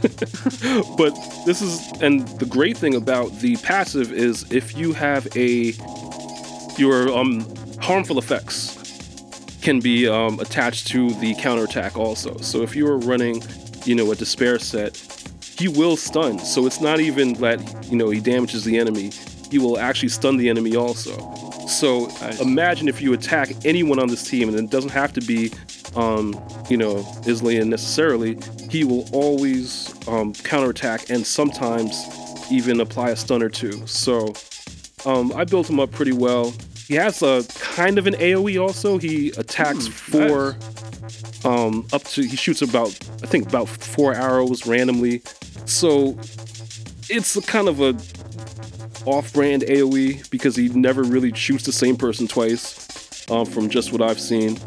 [0.97, 1.11] but
[1.45, 5.73] this is and the great thing about the passive is if you have a
[6.77, 7.45] your um
[7.79, 8.79] harmful effects
[9.61, 12.35] can be um, attached to the counterattack also.
[12.39, 13.41] So if you are running,
[13.85, 14.95] you know, a despair set,
[15.57, 16.39] he will stun.
[16.39, 19.11] So it's not even that you know he damages the enemy.
[19.51, 21.15] He will actually stun the enemy also.
[21.67, 22.41] So Nice.
[22.41, 25.51] imagine if you attack anyone on this team, and it doesn't have to be,
[25.95, 26.33] um,
[26.69, 26.95] you know,
[27.25, 28.37] Isillen necessarily.
[28.69, 31.93] He will always um, counterattack and sometimes
[32.51, 33.85] even apply a stun or two.
[33.87, 34.33] So
[35.05, 36.53] um, I built him up pretty well.
[36.87, 38.97] He has a kind of an AOE also.
[38.97, 40.57] He attacks for
[41.45, 42.89] um, up to he shoots about
[43.21, 45.21] I think about four arrows randomly.
[45.65, 46.17] So
[47.09, 47.95] it's kind of a
[49.05, 54.01] off-brand AOE because he never really shoots the same person twice, um, from just what
[54.01, 54.57] I've seen.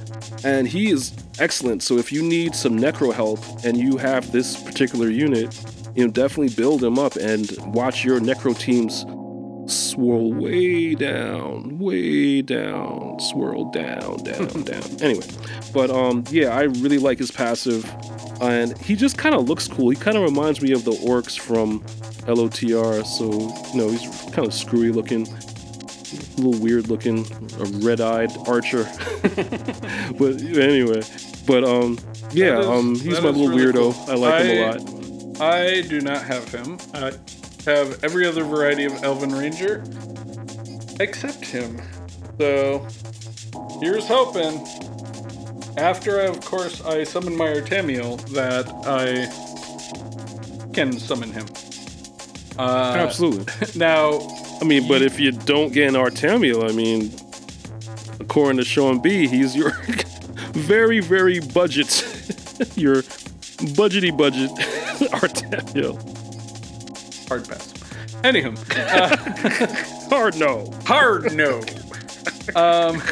[0.44, 1.82] And he is excellent.
[1.82, 5.58] So if you need some necro help and you have this particular unit,
[5.94, 9.04] you know definitely build him up and watch your necro teams
[9.66, 14.82] swirl way down, way down, swirl down, down, down.
[15.02, 15.26] Anyway,
[15.72, 17.84] but um, yeah, I really like his passive,
[18.40, 19.90] and he just kind of looks cool.
[19.90, 21.80] He kind of reminds me of the orcs from
[22.26, 23.04] LOTR.
[23.06, 23.30] So
[23.72, 27.26] you know, he's kind of screwy looking, a little weird looking,
[27.60, 28.84] a red-eyed archer.
[29.22, 31.02] but anyway,
[31.46, 31.98] but um,
[32.32, 33.92] yeah, is- um, he's my little really weirdo.
[33.92, 34.10] cool.
[34.10, 35.02] I like him a lot.
[35.38, 36.78] I do not have him.
[36.94, 37.12] I
[37.66, 39.84] have every other variety of Elven Ranger
[41.00, 41.80] except him.
[42.38, 42.86] So
[43.80, 44.66] here's hoping.
[45.76, 49.26] After, of course, I summon my Artamiel, that I
[50.72, 51.46] can summon him.
[52.58, 53.52] Uh, Absolutely.
[53.76, 54.20] Now,
[54.60, 57.12] I mean, but if you don't get an Artamiel, I mean,
[58.20, 59.70] according to Sean B, he's your
[60.52, 61.88] very, very budget,
[62.74, 63.02] your
[63.76, 64.50] budgety budget
[65.12, 66.15] Artamiel.
[67.28, 67.72] Hard pass.
[68.22, 68.56] Anywho,
[70.10, 70.72] Hard no.
[70.84, 71.58] hard no.
[72.54, 73.02] um,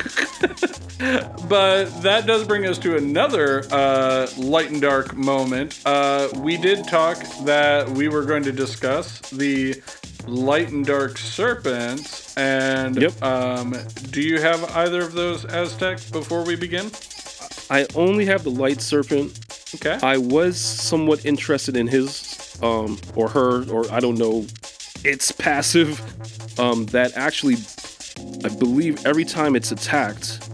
[1.49, 5.81] but that does bring us to another uh, light and dark moment.
[5.85, 9.83] Uh, we did talk that we were going to discuss the
[10.27, 12.37] light and dark serpents.
[12.37, 13.23] And Yep.
[13.23, 13.77] um,
[14.11, 16.91] do you have either of those Aztec before we begin?
[17.71, 19.39] I only have the Light Serpent.
[19.77, 19.99] Okay.
[20.03, 24.47] I was somewhat interested in his, um, or her, or I don't know,
[25.05, 26.01] its passive.
[26.59, 27.57] Um, that actually,
[28.45, 30.49] I believe, every time it's attacked,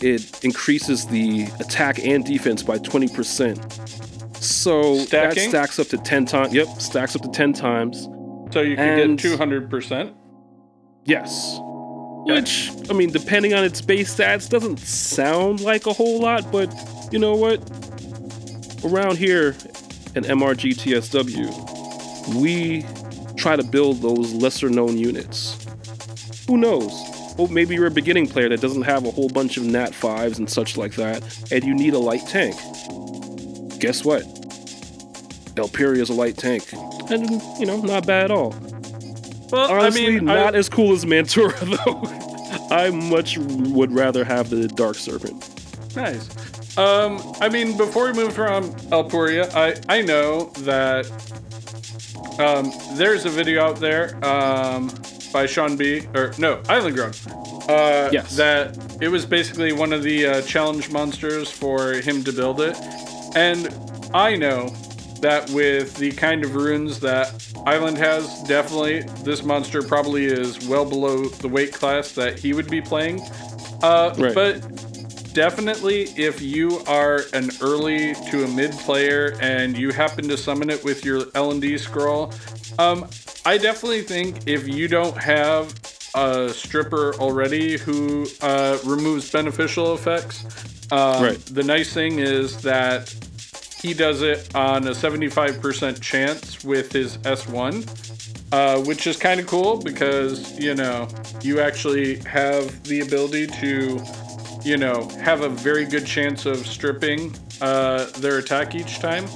[0.00, 4.36] it increases the attack and defense by 20%.
[4.36, 5.44] So Stacking?
[5.44, 6.54] that stacks up to 10 times.
[6.54, 8.08] Yep, stacks up to 10 times.
[8.52, 10.12] so you can and- get 200%.
[11.04, 11.58] Yes.
[12.26, 16.72] Which, I mean, depending on its base stats, doesn't sound like a whole lot, but
[17.12, 17.60] you know what?
[18.84, 19.54] Around here
[20.16, 22.84] at MRG TSW, we
[23.36, 25.64] try to build those lesser known units.
[26.46, 26.92] Who knows?
[27.36, 30.38] Well, maybe you're a beginning player that doesn't have a whole bunch of Nat 5s
[30.38, 32.54] and such like that, and you need a light tank.
[33.80, 34.22] Guess what?
[35.56, 36.64] Elpuria is a light tank.
[37.10, 38.54] And, you know, not bad at all.
[39.50, 41.58] Well, Honestly, I mean, not I, as cool as Mantura
[42.70, 42.74] though.
[42.74, 45.48] I much would rather have the Dark Serpent.
[45.94, 46.28] Nice.
[46.76, 51.06] Um, I mean, before we move from Elpuria, I I know that
[52.40, 54.90] um, there's a video out there um,
[55.32, 56.06] by Sean B.
[56.14, 57.12] or no Island Grown.
[57.68, 58.36] Uh, Yes.
[58.36, 62.76] That it was basically one of the uh, challenge monsters for him to build it,
[63.36, 63.68] And
[64.12, 64.68] I know
[65.20, 67.32] that with the kind of runes that
[67.66, 72.68] Island has, definitely this monster probably is well below the weight class that he would
[72.68, 73.20] be playing.
[73.82, 74.34] Uh, Right.
[74.34, 74.60] But
[75.34, 80.70] definitely, if you are an early to a mid player and you happen to summon
[80.70, 82.32] it with your L and D scroll,
[82.78, 83.06] um,
[83.44, 85.74] I definitely think if you don't have
[86.14, 90.44] a stripper already who uh, removes beneficial effects,
[90.92, 91.38] um, Right.
[91.46, 93.12] the nice thing is that
[93.82, 97.84] he does it on a 75% chance with his S1,
[98.52, 101.08] uh, which is kind of cool because, you know,
[101.42, 104.00] you actually have the ability to,
[104.64, 109.26] you know, have a very good chance of stripping uh, their attack each time.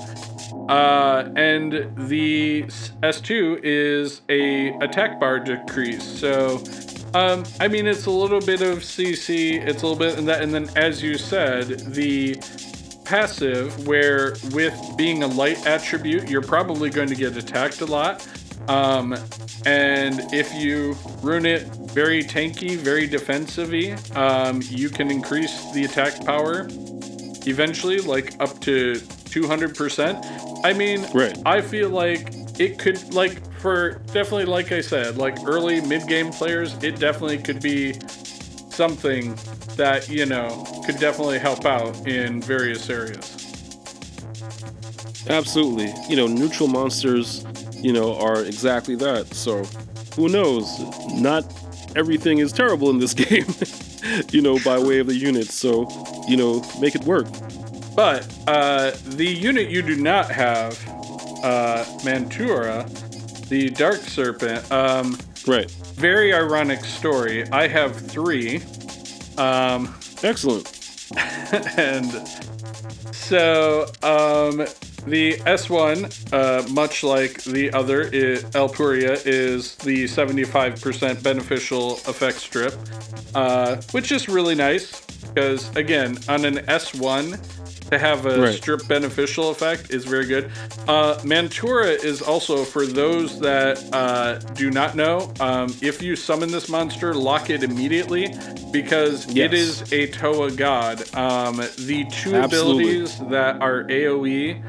[0.68, 1.72] Uh, and
[2.08, 2.62] the
[3.02, 6.04] S2 is a attack bar decrease.
[6.04, 6.62] So,
[7.14, 9.66] um, I mean, it's a little bit of CC.
[9.66, 12.36] It's a little bit, and that, and then as you said, the
[13.04, 18.26] passive, where with being a light attribute, you're probably going to get attacked a lot.
[18.68, 19.16] Um,
[19.64, 21.66] and if you rune it
[21.98, 23.72] very tanky, very defensive
[24.16, 26.68] um, you can increase the attack power
[27.44, 28.92] eventually, like up to
[29.34, 30.64] 200%.
[30.64, 31.36] I mean, Right.
[31.44, 36.30] I feel like it could, like, for definitely, like I said, like early mid game
[36.30, 37.94] players, it definitely could be
[38.70, 39.36] something
[39.74, 40.48] that, you know,
[40.86, 43.26] could definitely help out in various areas.
[45.28, 45.92] Absolutely.
[46.08, 47.44] You know, neutral monsters,
[47.74, 49.34] you know, are exactly that.
[49.34, 49.64] So,
[50.14, 50.66] who knows?
[51.12, 51.44] Not
[51.96, 53.46] everything is terrible in this game,
[54.30, 55.54] you know, by way of the units.
[55.54, 55.88] So,
[56.28, 57.26] you know, make it work.
[57.94, 60.72] But uh, the unit you do not have,
[61.42, 62.86] uh, Mantura,
[63.48, 65.70] the Dark Serpent, um, Right.
[65.94, 67.48] very ironic story.
[67.50, 68.62] I have three.
[69.36, 70.66] Um, Excellent.
[71.78, 72.28] and
[73.12, 74.66] so um,
[75.06, 82.74] the S1, uh, much like the other, i Elpuria, is the 75% beneficial effect strip,
[83.34, 87.38] uh, which is really nice because, again, on an S1,
[87.90, 88.54] to have a Right.
[88.54, 90.50] strip beneficial effect is very good.
[90.86, 96.50] Uh, Mantura is also, for those that uh, do not know, um, if you summon
[96.50, 98.34] this monster, lock it immediately
[98.72, 99.52] because it Yes.
[99.52, 101.02] is a Toa god.
[101.14, 102.84] Um, the two Absolutely.
[102.84, 104.62] abilities that are AoE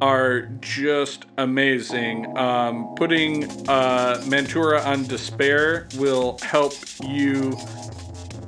[0.00, 2.26] are just amazing.
[2.38, 7.56] Um, putting uh, Mantura on Despair will help you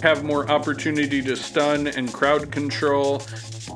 [0.03, 3.23] have more opportunity to stun and crowd control.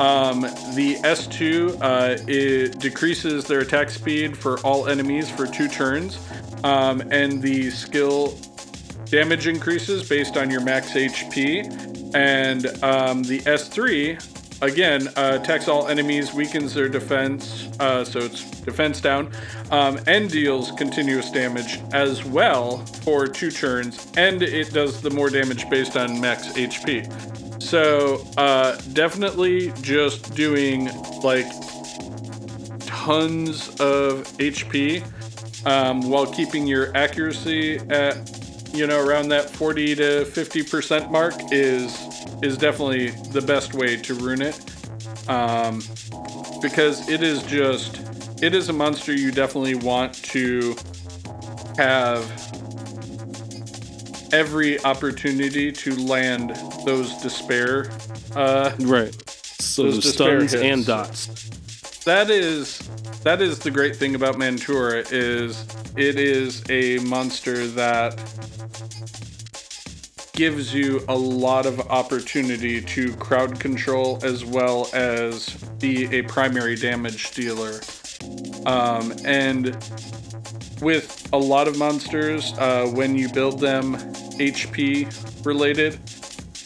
[0.01, 0.43] Um,
[0.75, 6.19] the S2 uh, it decreases their attack speed for all enemies for two turns,
[6.65, 8.39] um, and the skill
[9.07, 12.15] damage increases based on your max HP.
[12.15, 18.51] And um, the S3 again uh, attacks all enemies, weakens their defense, uh, so it's
[18.61, 19.31] defense down,
[19.71, 25.31] um, and deals continuous damage as well for two turns, and it does the more
[25.31, 27.36] damage based on max HP.
[27.67, 30.85] So uh, definitely just doing
[31.25, 31.51] like
[32.87, 35.03] tons of HP
[35.67, 38.31] um, while keeping your accuracy at
[38.73, 41.93] you know around that 40 to 50 percent mark is
[42.41, 44.61] is definitely the best way to rune it.
[45.29, 45.83] Um,
[46.63, 48.01] because it is just
[48.45, 50.77] it is a monster you definitely want to
[51.77, 52.31] have
[54.33, 56.51] every opportunity to land
[56.85, 57.91] those despair
[58.35, 59.15] uh, Right.
[59.59, 60.63] So Those the despair stuns hits.
[60.65, 62.05] and dots.
[62.05, 62.79] that is
[63.23, 65.65] that is the great thing about Mantura is
[65.97, 68.15] it is a monster that
[70.35, 75.51] gives you a lot of opportunity to crowd control as well as
[75.81, 77.81] be a primary damage dealer.
[78.67, 79.77] Um, and
[80.81, 83.97] with a lot of monsters, uh, when you build them
[84.39, 85.07] HP
[85.45, 85.99] related,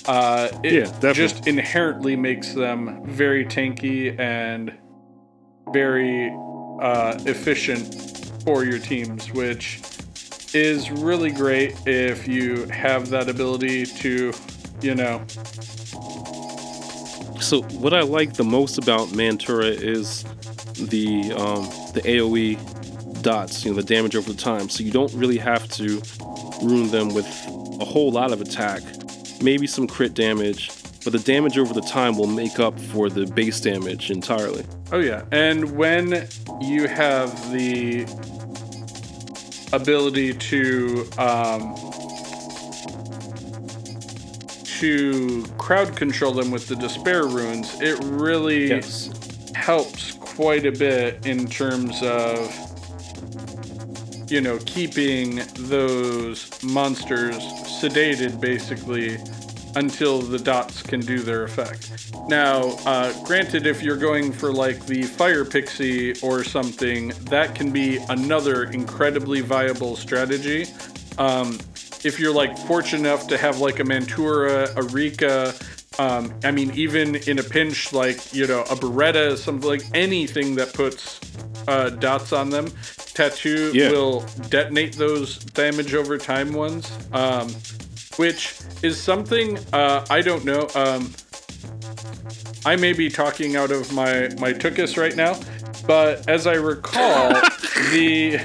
[0.06, 1.14] uh, it Yeah, definitely.
[1.14, 4.72] just inherently makes them very tanky and
[5.72, 6.32] very
[6.82, 7.94] uh, efficient
[8.44, 9.80] for your teams, which
[10.52, 14.32] is really great if you have that ability to,
[14.82, 15.22] you know,
[17.40, 20.24] So what I like the most about Mantura is
[20.74, 22.58] the um, the AOE
[23.22, 24.68] dots, you know, the damage over time.
[24.68, 26.00] So you don't really have to
[26.62, 27.26] ruin them with
[27.80, 28.82] a whole lot of attack,
[29.42, 30.70] maybe some crit damage,
[31.04, 34.64] but the damage over the time will make up for the base damage entirely.
[34.92, 36.28] Oh yeah, and when
[36.60, 38.02] you have the
[39.72, 41.76] ability to um,
[44.80, 49.10] to crowd control them with the despair runes, it really Yes.
[49.54, 52.48] helps quite a bit in terms of
[54.30, 57.38] you know keeping those monsters
[57.80, 59.18] sedated basically
[59.76, 62.12] until the dots can do their effect.
[62.28, 67.70] Now, uh, granted, if you're going for like the fire pixie or something, that can
[67.70, 70.66] be another incredibly viable strategy.
[71.18, 71.58] Um,
[72.02, 75.54] if you're like fortunate enough to have like a Mantura, a Rika,
[75.98, 80.54] um, I mean, even in a pinch, like you know, a Beretta, something like anything
[80.54, 81.20] that puts
[81.68, 82.68] uh, dots on them,
[83.14, 83.90] tattoo Yeah.
[83.90, 86.90] will detonate those damage over time ones.
[87.12, 87.48] Um,
[88.16, 90.68] which is something uh, I don't know.
[90.74, 91.12] Um,
[92.66, 95.38] I may be talking out of my my tuchus right now,
[95.86, 97.30] but as I recall,
[97.92, 98.38] the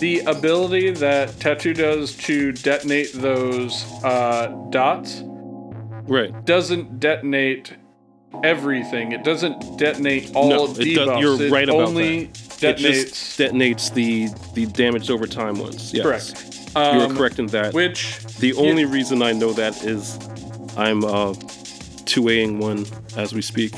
[0.00, 5.22] the ability that tattoo does to detonate those uh, dots
[6.06, 6.32] Right.
[6.46, 7.72] doesn't detonate
[8.44, 9.12] everything.
[9.12, 11.20] It doesn't detonate all No, it does- debuffs.
[11.20, 12.76] you're it right about only It detonates.
[12.78, 15.92] just detonates the the damaged over time ones.
[15.92, 16.04] Yes.
[16.04, 16.76] Correct.
[16.76, 17.72] Um, are correct in that.
[17.74, 20.18] Which the only reason I know that is
[20.76, 21.32] I'm uh
[22.04, 23.72] 2Aing one as we speak.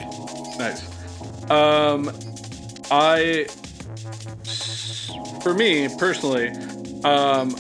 [0.59, 0.83] Nice.
[1.51, 2.11] Um,
[2.93, 3.47] I,
[5.43, 6.49] for me personally,
[7.05, 7.57] um,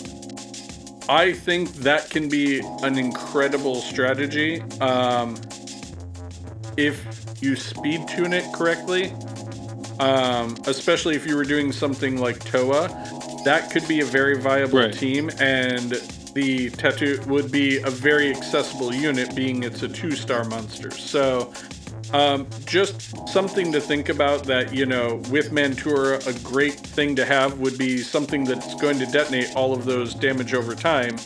[1.08, 4.60] I think that can be an incredible strategy.
[4.80, 5.36] Um,
[6.76, 7.04] if
[7.40, 9.12] you speed tune it correctly,
[9.98, 12.88] um, especially if you were doing something like Toa,
[13.44, 14.92] that could be a very viable Right.
[14.92, 16.00] team, and
[16.34, 20.90] the tattoo would be a very accessible unit, being it's a two-star monster.
[20.90, 21.52] So,
[22.12, 27.24] um, just something to think about that you know with Mantura, a great thing to
[27.24, 31.16] have would be something that's going to detonate all of those damage over time.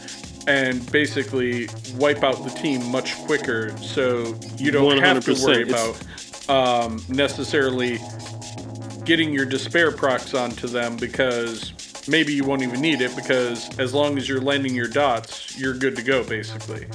[0.46, 6.50] And basically wipe out the team much quicker, so you don't have to worry about
[6.50, 7.98] um, necessarily
[9.04, 11.72] getting your despair procs onto them because
[12.08, 15.74] maybe you won't even need it because as long as you're landing your dots, you're
[15.74, 16.86] good to go basically.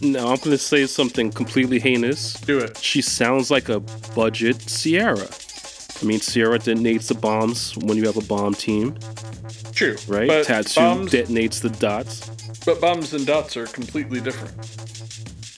[0.00, 2.34] Now I'm gonna say something completely heinous.
[2.34, 2.76] Do it.
[2.78, 3.80] She sounds like a
[4.14, 5.28] budget Sierra.
[6.02, 8.98] I mean, Sierra detonates the bombs when you have a bomb team,
[9.72, 9.96] True.
[10.08, 10.44] right?
[10.44, 12.28] Tattoo bombs, detonates the dots
[12.66, 14.54] but bombs and dots are completely different.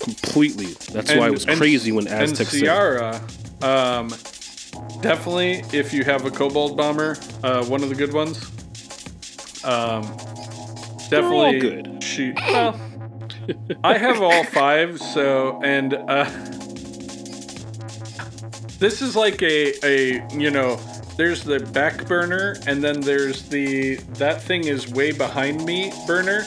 [0.00, 0.66] completely.
[0.92, 2.60] That's why it was And- crazy when Aztec said.
[2.60, 3.20] Ciara,
[3.62, 4.08] um,
[5.00, 8.38] definitely if you have a Cobalt bomber, uh, one of the good ones.
[9.64, 10.02] Um,
[11.10, 12.04] definitely all good.
[12.04, 12.78] She, well,
[13.82, 16.24] I have all five, so and uh,
[18.78, 20.78] this is like a a you know.
[21.16, 26.44] There's the back burner, and then there's the that thing is way behind me burner.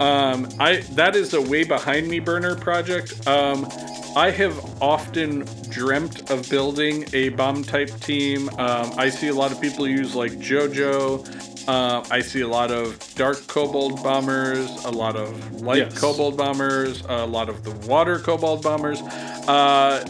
[0.00, 3.26] Um, I that is a way behind me burner project.
[3.26, 3.68] Um,
[4.16, 8.48] I have often dreamt of building a bomb type team.
[8.58, 11.66] Um, I see a lot of people use like JoJo.
[11.66, 15.98] Uh, I see a lot of dark kobold bombers, a lot of light Yes.
[15.98, 19.00] kobold bombers, a lot of the water kobold bombers.
[19.48, 20.04] Uh,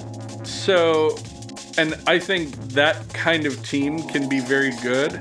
[0.45, 1.17] so,
[1.79, 5.13] and I think that kind of team can be very good.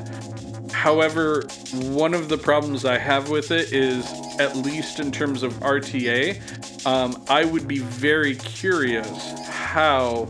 [0.74, 1.44] However,
[1.74, 4.06] one of the problems I have with it is,
[4.40, 10.28] at least in terms of RTA, um, I would be very curious how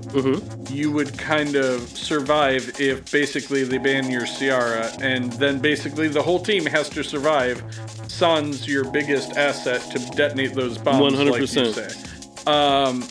[0.70, 6.22] you would kind of survive if basically they ban your Ciara, and then basically the
[6.22, 7.64] whole team has to survive.
[8.08, 11.74] Sun's your biggest asset to detonate those bombs, like you 100%.
[11.74, 12.52] say.
[12.52, 13.02] Um,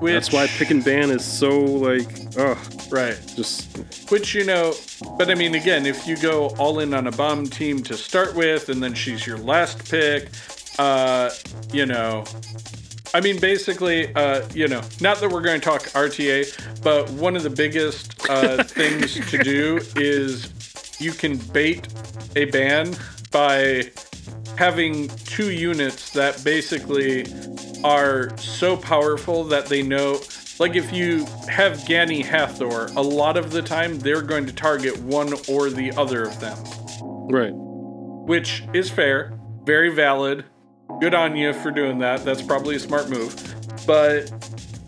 [0.00, 2.58] which, That's why pick and ban is so like, ugh,
[2.90, 3.18] right.
[3.34, 4.74] just Which, you know,
[5.18, 8.34] but I mean, again, if you go all in on a bomb team to start
[8.34, 10.28] with, and then she's your last pick,
[10.78, 11.30] uh,
[11.72, 12.24] you know,
[13.14, 17.36] I mean, basically, uh, you know, not that we're going to talk RTA, but one
[17.36, 20.52] of the biggest uh, things to do is
[21.00, 21.88] you can bait
[22.34, 22.94] a ban
[23.30, 23.90] by
[24.56, 27.26] having two units that basically
[27.84, 30.20] are so powerful that they know
[30.58, 34.98] like if you have Gani Hathor, a lot of the time they're going to target
[35.00, 36.56] one or the other of them,
[37.28, 37.52] right.
[37.52, 40.44] which is fair, very valid.
[41.00, 42.24] Good on you for doing that.
[42.24, 43.34] That's probably a smart move.
[43.86, 44.30] But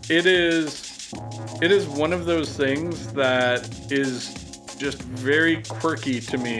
[0.09, 1.13] it is
[1.61, 4.33] it is one of those things that is
[4.77, 6.59] just very quirky to me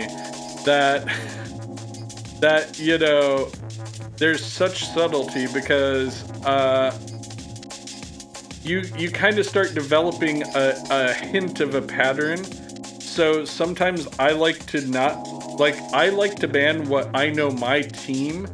[0.66, 1.06] that
[2.42, 3.50] that you know
[4.18, 6.92] there's such subtlety because uh
[8.64, 12.44] you you kind of start developing a, a hint of a pattern
[13.02, 15.16] so sometimes i like to not
[15.60, 18.48] like i like to ban what i know my team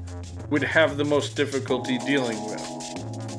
[0.50, 2.62] would have the most difficulty dealing with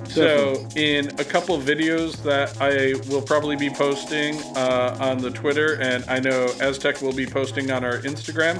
[0.08, 5.74] So, in a couple videos that I will probably be posting uh, on the Twitter,
[5.78, 8.56] and I know Aztec will be posting on our Instagram,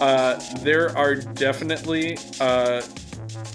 [0.00, 2.80] uh, there are definitely, uh,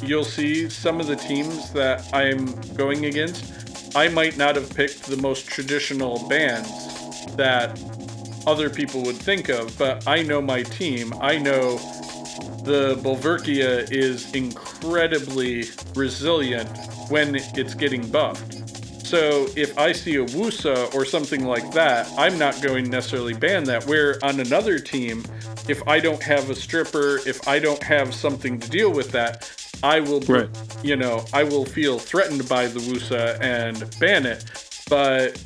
[0.04, 3.62] you'll see some of the teams that I'm going against.
[3.96, 6.70] I might not have picked the most traditional bands
[7.36, 7.80] that
[8.46, 11.14] other people would think of, but I know my team.
[11.22, 11.78] I know
[12.64, 15.66] the Bulverkia is incredibly
[15.96, 16.70] resilient
[17.10, 18.60] when it's getting buffed.
[19.06, 23.64] So if I see a Woosa or something like that, I'm not going necessarily ban
[23.66, 23.86] that.
[23.86, 25.24] Where on another team,
[25.68, 29.62] if I don't have a stripper, if I don't have something to deal with that,
[29.84, 30.50] I will, Right.
[30.82, 34.46] you know, I will feel threatened by the Woosa and ban it.
[34.90, 35.42] But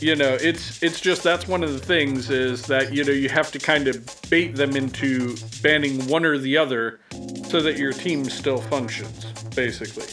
[0.00, 3.28] you know, it's it's just that's one of the things is that you know you
[3.28, 7.00] have to kind of bait them into banning one or the other,
[7.48, 10.06] so that your team still functions, basically.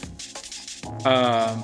[1.05, 1.61] Um,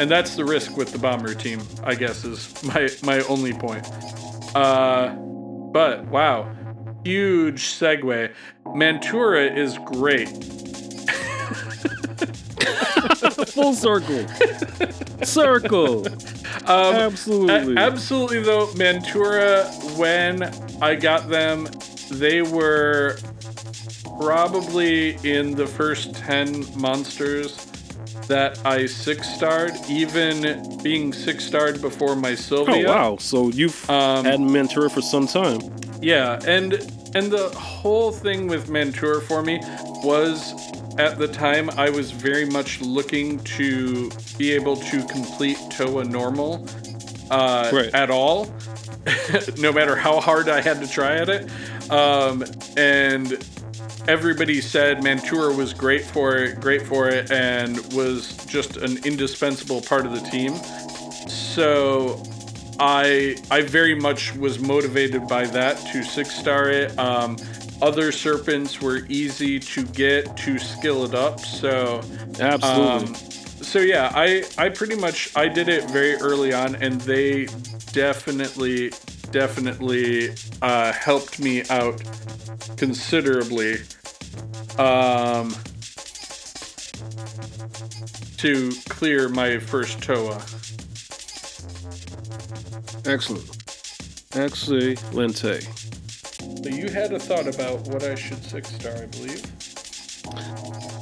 [0.00, 3.86] and that's the risk with the bomber team, I guess, is my my only point.
[4.54, 5.10] Uh,
[5.72, 6.50] but wow,
[7.04, 8.32] huge segue.
[8.66, 10.28] Mantura is great.
[13.52, 14.26] Full circle.
[15.24, 16.06] circle.
[16.66, 17.74] Um, Absolutely.
[17.76, 19.66] A- absolutely, though, Mantura,
[19.98, 20.42] when
[20.82, 21.68] I got them,
[22.10, 23.16] they were
[24.20, 27.66] probably in the first 10 monsters
[28.26, 32.86] that I six starred, even being six starred before my Sylvia.
[32.86, 33.16] oh wow!
[33.18, 35.60] So you've Um, had Mantura for some time.
[36.00, 36.74] Yeah, and
[37.14, 39.60] and the whole thing with Mantura for me
[40.04, 40.54] was
[40.98, 46.66] at the time I was very much looking to be able to complete Toa normal
[47.30, 47.94] uh, Right.
[47.94, 48.46] at all,
[49.58, 51.50] no matter how hard I had to try at it.
[51.90, 52.44] Um,
[52.76, 53.44] and
[54.08, 59.80] everybody said Mantura was great for it, great for it, and was just an indispensable
[59.80, 60.54] part of the team.
[61.28, 62.22] So
[62.80, 66.98] I I very much was motivated by that to six star it.
[66.98, 67.36] Um,
[67.82, 71.40] other serpents were easy to get to skill it up.
[71.40, 72.00] So
[72.40, 73.08] Absolutely.
[73.08, 77.48] um, so yeah, I I pretty much I did it very early on, and they
[77.92, 78.92] definitely
[79.30, 80.30] definitely
[80.62, 82.02] uh, helped me out
[82.78, 83.76] considerably.
[84.78, 85.54] Um,
[88.38, 90.42] to clear my first Toa.
[93.06, 93.46] Excellent.
[94.30, 95.64] Excellente.
[96.62, 99.42] But you had a thought about what I should six star, I believe.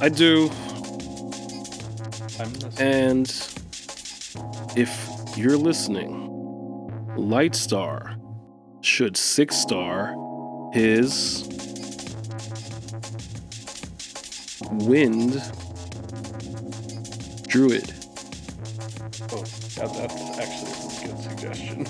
[0.01, 0.49] I do.
[2.39, 2.73] I'm listening.
[2.79, 3.27] And
[4.75, 6.29] if you're listening,
[7.17, 8.15] Lightstar
[8.81, 10.15] should six star
[10.73, 11.43] his
[14.71, 15.41] Wind
[17.47, 17.93] Druid.
[19.31, 19.43] Oh,
[19.75, 20.78] that, that's actually a really good
[21.53, 21.85] suggestion.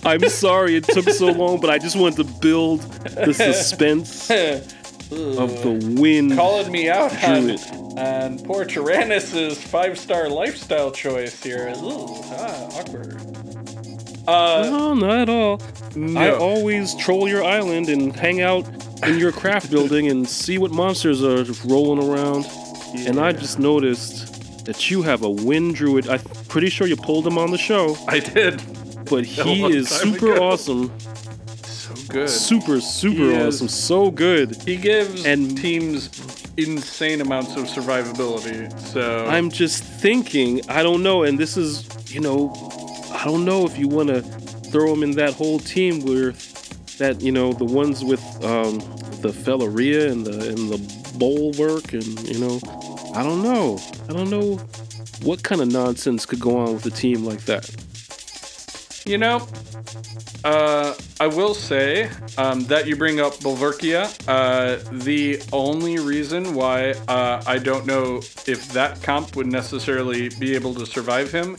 [0.04, 5.62] I'm sorry it took so long, but I just wanted to build the suspense of
[5.62, 7.50] the Wind Calling me out on,
[7.98, 11.72] on poor Tyrannus's five star lifestyle choice here.
[11.76, 13.16] Ooh, ah, awkward.
[14.28, 15.60] Uh, No, not at all.
[16.16, 18.68] I always troll your island and hang out
[19.04, 22.46] in your craft building and see what monsters are rolling around.
[22.94, 24.29] And I just noticed
[24.64, 26.08] that you have a wind druid.
[26.08, 28.60] I'm pretty sure you pulled him on the show, I did.
[29.08, 30.48] but he is super ago.
[30.50, 30.92] awesome.
[31.64, 32.28] So good.
[32.30, 33.68] Super, super He is- awesome.
[33.68, 34.56] So good.
[34.62, 36.10] He gives And- teams
[36.56, 38.70] insane amounts of survivability.
[38.80, 42.52] So I'm just thinking, I don't know, and this is, you know,
[43.12, 44.20] I don't know if you want to
[44.70, 46.32] throw him in that whole team where
[46.98, 48.78] that, you know, the ones with um,
[49.22, 50.78] the Felleria and the and the
[51.18, 52.60] Bulwark and you know,
[53.14, 54.56] I don't know, I don't know
[55.22, 57.68] what kind of nonsense could go on with a team like that.
[59.06, 59.48] You know,
[60.44, 64.04] uh, I will say um, that you bring up Bulverkia.
[64.28, 70.54] Uh, the only reason why uh, I don't know if that comp would necessarily be
[70.54, 71.56] able to survive him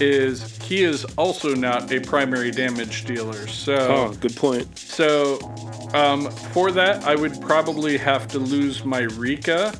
[0.00, 3.46] is he is also not a primary damage dealer.
[3.46, 4.76] So, Oh, good point.
[4.78, 5.38] so
[5.94, 9.72] um, for that, I would probably have to lose my Rika,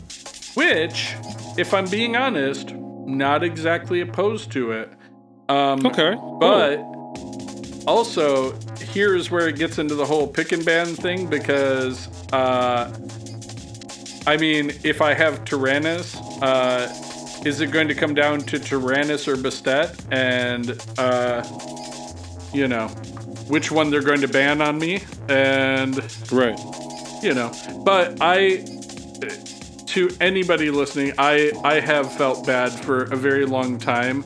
[0.54, 1.14] which,
[1.56, 2.72] if I'm being honest,
[3.06, 4.92] not exactly opposed to it.
[5.48, 6.78] Um, Okay, but
[7.86, 12.92] also, here's where it gets into the whole pick and ban thing because, uh,
[14.26, 16.88] I mean, if I have Tyrannus, uh,
[17.44, 19.98] is it going to come down to Tyrannus or Bastet?
[20.12, 21.42] And, uh,
[22.52, 22.88] you know,
[23.48, 25.02] which one they're going to ban on me?
[25.28, 25.96] And
[26.30, 26.58] Right.
[27.22, 27.52] you know
[27.84, 28.64] but i
[29.90, 34.24] to anybody listening, I I have felt bad for a very long time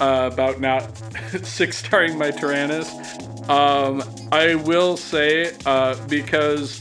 [0.00, 0.90] uh, about not
[1.44, 2.90] six starring my Tyrannus.
[3.48, 4.02] Um,
[4.32, 6.80] I will say uh, because,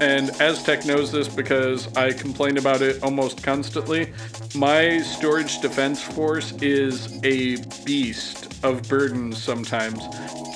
[0.00, 4.12] and Aztec knows this because I complain about it almost constantly.
[4.56, 10.00] My storage defense force is a beast of burdens sometimes.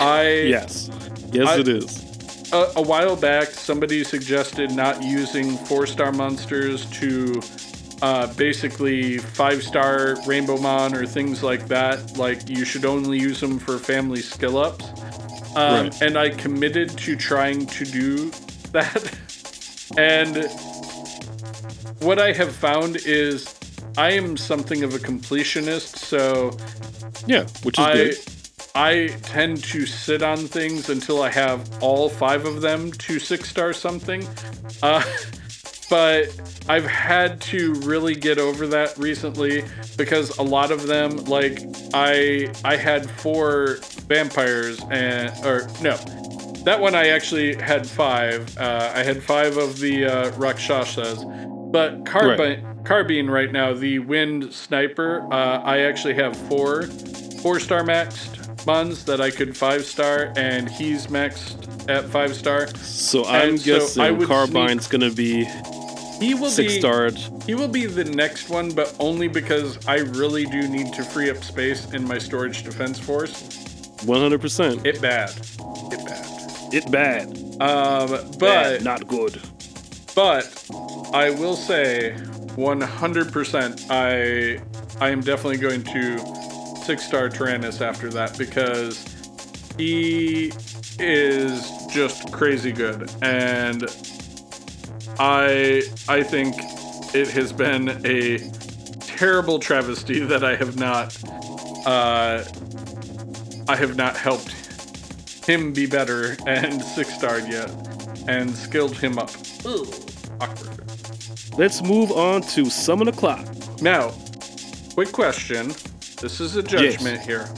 [0.00, 0.90] I Yes.
[1.32, 2.11] Yes, I- it is.
[2.52, 7.40] A, a while back, somebody suggested not using four star monsters to
[8.02, 12.16] uh, basically five star Rainbow Mon or things like that.
[12.16, 14.84] Like, you should only use them for family skill ups.
[15.54, 16.02] Um, Right.
[16.02, 18.30] And I committed to trying to do
[18.72, 19.18] that.
[19.98, 20.48] and
[22.00, 23.54] what I have found is
[23.96, 26.56] I am something of a completionist, so
[27.26, 28.16] Yeah, which is I good.
[28.74, 33.48] I tend to sit on things until I have all five of them to six
[33.48, 34.26] star something.
[34.82, 35.02] Uh,
[35.90, 36.34] but
[36.68, 39.64] I've had to really get over that recently
[39.98, 41.60] because a lot of them, like
[41.92, 45.96] I I had four vampires and or no.
[46.64, 48.56] That one I actually had five.
[48.56, 51.24] Uh, I had five of the uh, Rakshasas,
[51.72, 55.26] but carbine carbine right now, the wind sniper.
[55.30, 56.84] Uh, I actually have four
[57.42, 58.31] four star maxed
[58.64, 62.68] buns that I could five star, and he's maxed at five star.
[62.76, 65.44] So I'm and so guessing would Carbine's gonna be
[66.20, 67.18] He will six be starred.
[67.46, 71.30] he will be the next one, but only because I really do need to free
[71.30, 73.42] up space in my storage defense force.
[74.02, 74.84] 100%.
[74.84, 75.30] It bad,
[75.92, 76.74] it bad.
[76.74, 77.26] It bad.
[77.60, 79.40] Um, but Bad, not good.
[80.14, 80.64] But
[81.14, 82.14] I will say
[82.56, 84.60] 100% I
[85.04, 86.16] I am definitely going to
[86.82, 89.04] six star Tyrannus after that because
[89.78, 90.52] he
[90.98, 93.84] is just crazy good and
[95.18, 96.54] I I think
[97.14, 98.38] it has been a
[99.00, 101.16] terrible travesty that I have not
[101.86, 102.44] uh
[103.68, 104.50] I have not helped
[105.46, 107.70] him be better and six starred yet
[108.28, 109.30] and skilled him up.
[109.64, 109.88] Ugh,
[110.40, 110.82] awkward.
[111.56, 113.46] Let's move on to Summon O'Clock.
[113.82, 114.12] Now,
[114.94, 115.72] quick question.
[116.22, 117.48] This is a judgment here.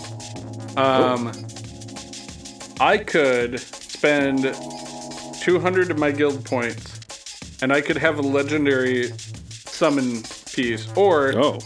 [0.79, 1.31] Um,
[2.81, 4.55] I could spend
[5.43, 9.11] 200 of my guild points, and I could have a legendary
[9.67, 11.59] summon piece, or Oh,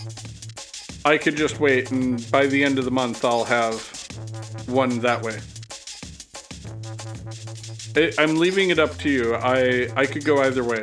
[1.04, 3.80] I could just wait, and by the end of the month, I'll have
[4.66, 5.38] one that way.
[7.96, 9.34] I- I'm leaving it up to you.
[9.36, 10.82] I I could go either way.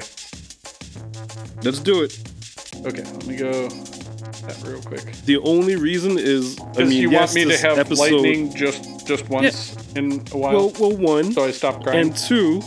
[1.61, 2.17] let's do it.
[2.85, 3.67] Okay, let me go
[4.47, 5.03] that real quick.
[5.25, 9.05] The only reason is, I mean, you yes, want me to have episode, lightning just
[9.07, 12.07] just once in a while, Well, well, one so I stopped crying.
[12.07, 12.61] and two.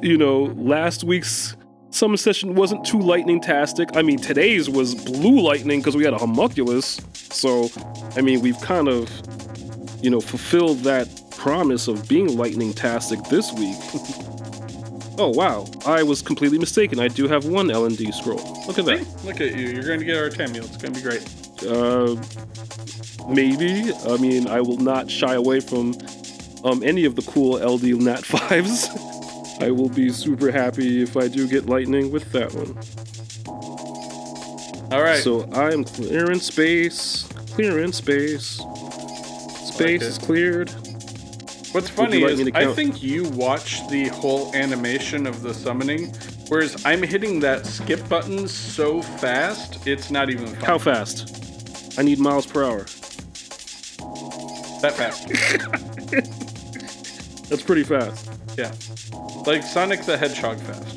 [0.02, 1.56] you know, last week's
[1.90, 3.88] summon session wasn't too lightning tastic.
[3.96, 7.00] I mean, today's was blue lightning because we had a homunculus.
[7.14, 7.70] So,
[8.16, 9.10] I mean, we've kind of,
[10.02, 13.76] you know, fulfilled that promise of being lightning tastic this week.
[15.18, 17.00] oh wow, I was completely mistaken.
[17.00, 18.38] I do have one L and D scroll.
[18.66, 19.04] Look at that.
[19.04, 19.26] See?
[19.26, 19.68] Look at you.
[19.68, 20.64] You're going to get Artamiel.
[20.64, 21.22] It's going to be great.
[21.66, 22.16] Uh,
[23.28, 23.92] maybe.
[24.08, 25.94] I mean, I will not shy away from
[26.64, 29.62] um, any of the cool LD Nat 5s.
[29.62, 32.76] I will be super happy if I do get lightning with that one.
[34.92, 35.22] All right.
[35.22, 37.24] So I am clearing space.
[37.54, 38.60] Clearing space.
[39.64, 40.70] Space is cleared.
[41.76, 46.10] What's funny like is I think you watch the whole animation of the summoning,
[46.48, 50.54] whereas I'm hitting that skip button so fast, it's not even.
[50.54, 51.98] How fast?
[51.98, 52.86] I need miles per hour.
[54.80, 55.28] that fast.
[57.50, 58.30] That's pretty fast.
[58.56, 58.72] Yeah.
[59.44, 60.96] Like Sonic the Hedgehog fast.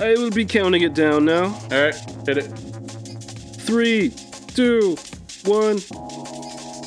[0.00, 1.46] I will be counting it down now.
[1.46, 2.46] All right, hit it.
[3.62, 4.10] Three,
[4.54, 4.96] two,
[5.44, 5.80] one,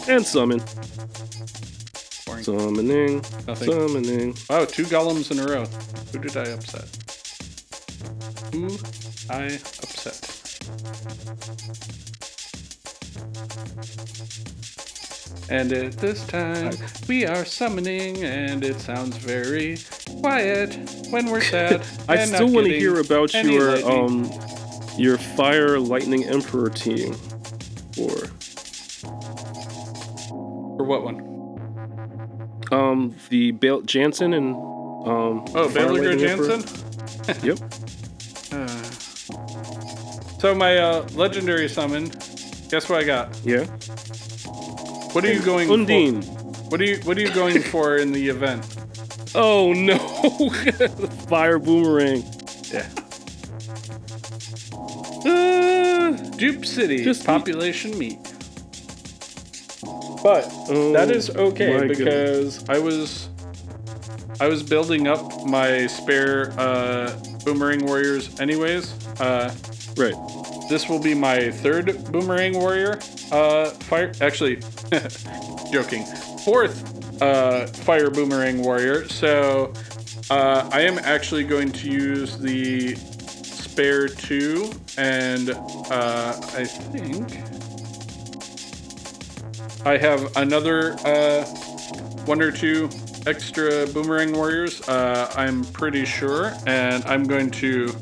[0.07, 0.61] and summon.
[2.45, 2.75] Boring.
[2.75, 3.15] Summoning.
[3.47, 3.71] Nothing.
[3.71, 4.35] Summoning.
[4.49, 5.65] Wow, two golems in a row.
[6.11, 6.89] Who did I upset?
[8.53, 8.67] Who
[9.29, 9.45] I
[9.81, 10.29] upset?
[15.49, 16.73] And at this time,
[17.07, 19.77] we are summoning, and it sounds very
[20.21, 20.75] quiet
[21.09, 21.81] when we're sad.
[22.07, 24.31] I still want to hear about your lightning.
[24.31, 24.31] um
[24.97, 27.13] your Fire Lightning Emperor team.
[27.99, 28.09] Or
[30.77, 31.32] For what one?
[32.74, 36.47] Um the Bale Jansen and um Oh, Fire Belager Lightning Emperor.
[36.57, 36.80] Jansen?
[37.47, 37.59] Yep.
[40.39, 42.09] So, my uh, legendary summon,
[42.69, 43.34] guess what I got?
[43.45, 43.63] Yeah.
[45.13, 46.21] What are you going Undine.
[46.21, 46.30] for?
[46.69, 48.65] What are you What are you going for in the event?
[49.36, 49.97] Oh no.
[51.30, 52.24] Fire Boomerang.
[52.74, 52.88] Yeah.
[55.26, 58.19] Uh, Dupe City Just- population meat.
[60.24, 63.30] But Oh, that is okay my because I was
[64.39, 67.13] I was building up my spare uh,
[67.45, 68.91] boomerang warriors anyways.
[69.19, 69.53] Uh,
[69.97, 70.15] right.
[70.69, 72.99] this will be my third boomerang warrior
[73.32, 74.11] uh, fire.
[74.21, 74.57] Actually,
[75.71, 76.03] joking.
[76.43, 79.07] Fourth uh, fire boomerang warrior.
[79.09, 79.74] So
[80.30, 87.52] uh, I am actually going to use the spare two, and uh, I think
[89.86, 91.43] I have another uh,
[92.25, 92.89] one or two
[93.27, 94.81] extra boomerang warriors.
[94.88, 97.93] Uh, I'm pretty sure, and I'm going to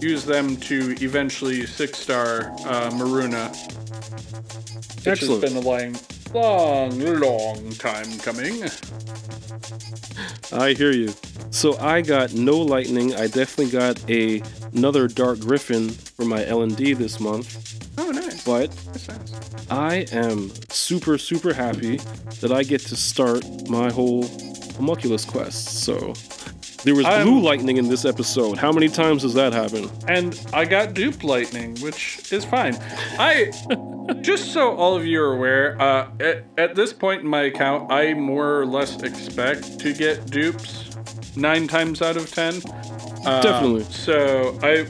[0.00, 3.48] use them to eventually six star uh, Maruna.
[4.96, 5.42] Which Excellent.
[5.42, 5.96] has been a long,
[6.32, 8.62] long, long time coming.
[10.52, 11.14] I hear you.
[11.50, 13.14] So I got no lightning.
[13.14, 14.42] I definitely got a
[14.74, 17.80] another dark griffin for my L and D this month.
[17.98, 18.21] Oh, nice.
[18.44, 18.70] But
[19.70, 21.98] I am super super happy
[22.40, 24.24] that I get to start my whole
[24.76, 25.84] homunculus quest.
[25.84, 26.14] So
[26.84, 28.58] there was I'm- blue lightning in this episode.
[28.58, 29.90] How many times has that happened?
[30.08, 32.76] And I got dupe lightning, which is fine.
[33.18, 33.52] I
[34.20, 37.92] just so all of you are aware, uh, at, at this point in my account,
[37.92, 40.90] I more or less expect to get dupes
[41.36, 42.60] nine times out of ten.
[43.24, 43.84] Uh, Definitely.
[43.84, 44.84] So I,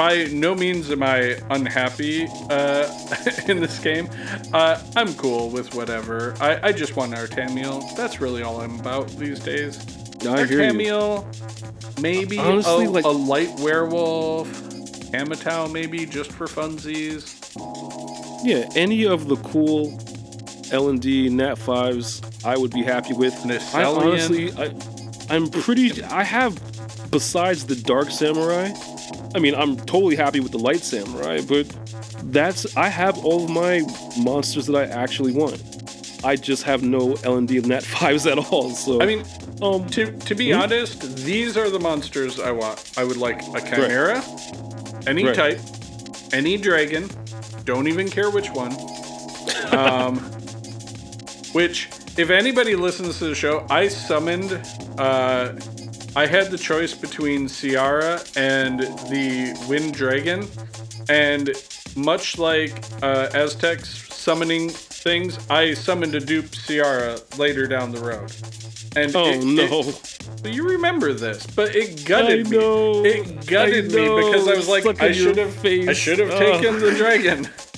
[0.00, 2.90] by no means am I unhappy uh,
[3.48, 4.08] in this game.
[4.50, 6.34] Uh, I'm cool with whatever.
[6.40, 7.94] I, I just want Artamiel.
[7.96, 9.78] That's really all I'm about these days.
[10.26, 11.26] I hear you.
[12.00, 14.48] Maybe Honestly, a, like- a light werewolf,
[15.12, 17.36] Amatau maybe just for funsies.
[18.42, 20.00] Yeah, any of the cool
[20.72, 23.34] L and D Nat fives, I would be happy with.
[23.74, 24.74] I honestly, I,
[25.28, 26.02] I'm pretty.
[26.04, 26.58] I have,
[27.10, 28.72] besides the Dark Samurai,
[29.34, 31.66] I mean, I'm totally happy with the Light Samurai, but
[32.32, 33.82] that's I have all of my
[34.22, 35.62] monsters that I actually want.
[36.24, 38.70] I just have no L and D Nat fives at all.
[38.70, 39.24] So I mean,
[39.62, 40.60] um, to to be Hmm?
[40.60, 42.90] honest, these are the monsters I want.
[42.96, 44.22] I would like a chimera,
[45.06, 45.34] any Right.
[45.34, 45.60] type,
[46.32, 47.08] any dragon.
[47.64, 48.72] Don't even care which one.
[49.72, 50.18] Um,
[51.52, 54.52] which, if anybody listens to the show, I summoned.
[54.98, 55.52] Uh,
[56.16, 60.48] I had the choice between Ciara and the Wind Dragon,
[61.08, 61.50] and
[61.96, 68.32] much like uh, Aztecs summoning things, I summoned a dupe Ciara later down the road.
[68.96, 69.80] And oh it- no,
[70.44, 72.58] it- you remember this, but it gutted me.
[72.58, 76.80] It gutted me because I was like, Stuck I should have, I should have taken
[76.80, 77.48] the dragon.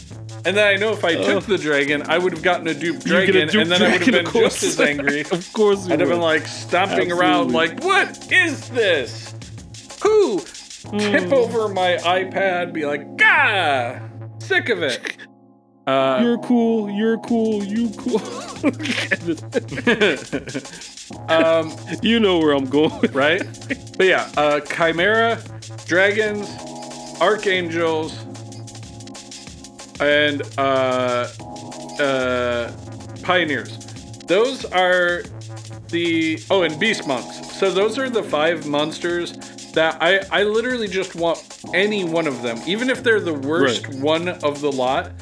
[0.44, 1.46] And then I know if I took Ugh.
[1.50, 3.82] the dragon, I would have gotten a dupe You get a dragon, dupe and then
[3.82, 4.60] I would have been course.
[4.60, 5.20] just as angry.
[5.30, 9.34] of course, you I'd have been like stomping around, like, "What is this?
[10.02, 10.98] Who?" Hmm.
[10.98, 14.00] Tip over my iPad, be like, "Gah,
[14.40, 15.16] sick of it."
[15.84, 16.88] Uh, You're cool.
[16.88, 17.64] You're cool.
[17.64, 18.22] You cool.
[21.28, 21.72] um,
[22.02, 23.10] you know where I'm going.
[23.12, 23.42] right?
[23.98, 25.42] But yeah, uh, Chimera,
[25.84, 26.48] dragons,
[27.20, 28.14] archangels,
[30.02, 31.28] and uh,
[32.00, 32.72] uh,
[33.22, 33.78] pioneers.
[34.26, 35.22] Those are
[35.88, 37.52] the oh, and beast monks.
[37.58, 39.32] So those are the five monsters
[39.72, 43.86] that I I literally just want any one of them, even if they're the worst
[43.86, 43.96] Right.
[43.96, 45.12] one of the lot.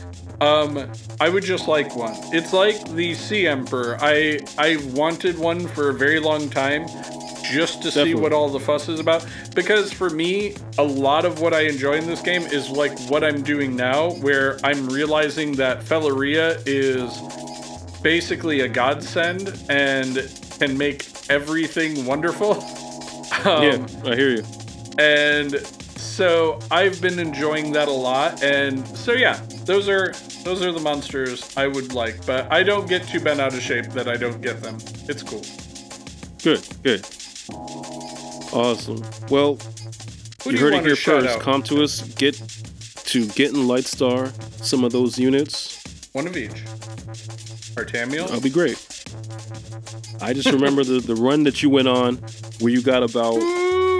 [0.40, 2.14] Um, I would just like one.
[2.32, 3.98] It's like the Sea Emperor.
[4.00, 6.86] I I wanted one for a very long time,
[7.50, 9.26] just to see what all the fuss is about.
[9.54, 13.24] Because for me, a lot of what I enjoy in this game is like what
[13.24, 17.20] I'm doing now, where I'm realizing that Felleria is
[18.02, 22.64] basically a godsend and can make everything wonderful.
[23.44, 24.44] Um, yeah, I hear you.
[24.98, 25.64] and
[25.96, 28.42] so I've been enjoying that a lot.
[28.42, 30.12] And so yeah, those are
[30.44, 33.62] those are the monsters I would like, but I don't get too bent out of
[33.62, 34.76] shape that I don't get them.
[35.08, 35.42] It's cool.
[36.42, 37.06] Good, good.
[38.52, 39.02] Awesome.
[39.30, 39.58] Well,
[40.44, 41.28] Who you heard it here first.
[41.28, 41.40] out?
[41.40, 42.16] Com2uS.
[42.16, 42.34] Get
[43.06, 44.32] to get in Lightstar
[44.64, 45.82] some of those units.
[46.12, 46.50] One of each.
[47.76, 48.26] Artamiel.
[48.26, 48.76] That'll be great.
[50.20, 52.16] I just remember the, the run that you went on
[52.58, 53.40] where you got about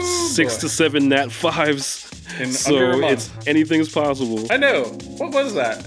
[0.03, 0.61] six boy.
[0.63, 2.07] to seven nat fives.
[2.39, 3.13] In so under a month.
[3.13, 4.47] it's anything's possible.
[4.51, 4.85] I know.
[5.19, 5.85] What was that?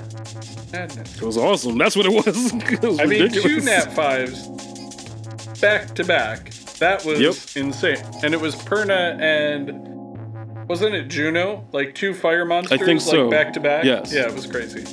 [0.72, 1.16] Madness.
[1.18, 1.78] It was awesome.
[1.78, 2.54] That's what it was.
[2.54, 4.48] It was I mean, two nat fives
[5.64, 6.53] back to back.
[6.84, 7.36] That was Yep.
[7.56, 8.04] insane.
[8.24, 11.66] And it was Perna and wasn't it Juno?
[11.72, 13.22] Like two fire monsters, think so.
[13.28, 13.86] like back to back.
[13.86, 14.12] Yes.
[14.14, 14.84] Yeah, it was crazy.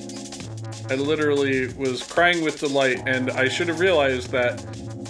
[0.88, 4.58] I literally was crying with delight, and I should have realized that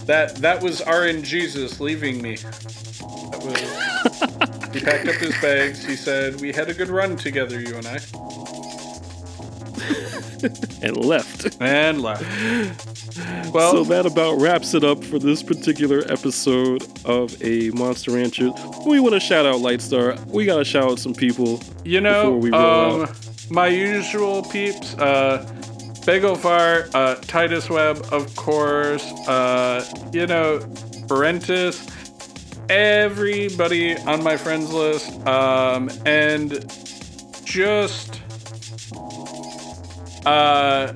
[0.06, 2.36] that that was RN Jesus leaving me.
[2.36, 5.84] That was He packed up his bags.
[5.84, 7.98] He said, We had a good run together, you and I.
[10.82, 11.56] and left.
[11.60, 12.22] And left.
[13.52, 18.50] Well, so that about wraps it up for this particular episode of a Monster Rancher.
[18.86, 20.24] We want to shout out Lightstar.
[20.26, 21.60] We gotta shout out some people.
[21.84, 23.14] you know, before we roll um,
[23.50, 25.46] my usual peeps, uh,
[26.06, 30.58] Bagel uh, Titus Webb, of course, uh, you know,
[31.06, 31.88] Parentis,
[32.70, 36.64] everybody on my friends list, um, and
[37.44, 38.20] just,
[40.26, 40.92] uh,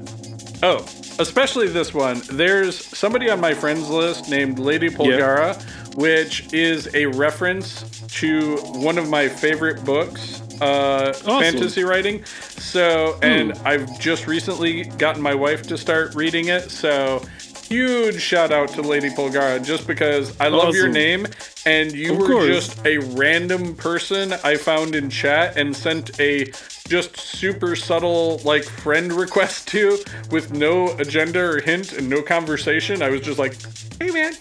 [0.62, 0.86] oh,
[1.18, 2.20] especially this one.
[2.30, 5.60] There's somebody on my friends list named Lady Polgara,
[5.96, 12.24] which is a reference to one of my favorite books, uh, fantasy writing.
[12.24, 16.70] So, and I've just recently gotten my wife to start reading it.
[16.70, 17.22] So,
[17.68, 21.26] huge shout out to Lady Polgara just because I love your name
[21.64, 22.46] and you Of were course.
[22.46, 26.44] just a random person I found in chat and sent a
[26.88, 29.98] just super subtle like friend request to
[30.30, 33.02] with no agenda or hint and no conversation.
[33.02, 33.56] I was just like,
[33.98, 34.34] "Hey man,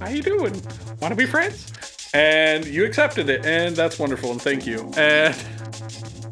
[0.00, 0.60] how you doing?
[1.00, 1.72] Want to be friends?"
[2.12, 4.90] And you accepted it, and that's wonderful, and thank you.
[4.96, 5.36] And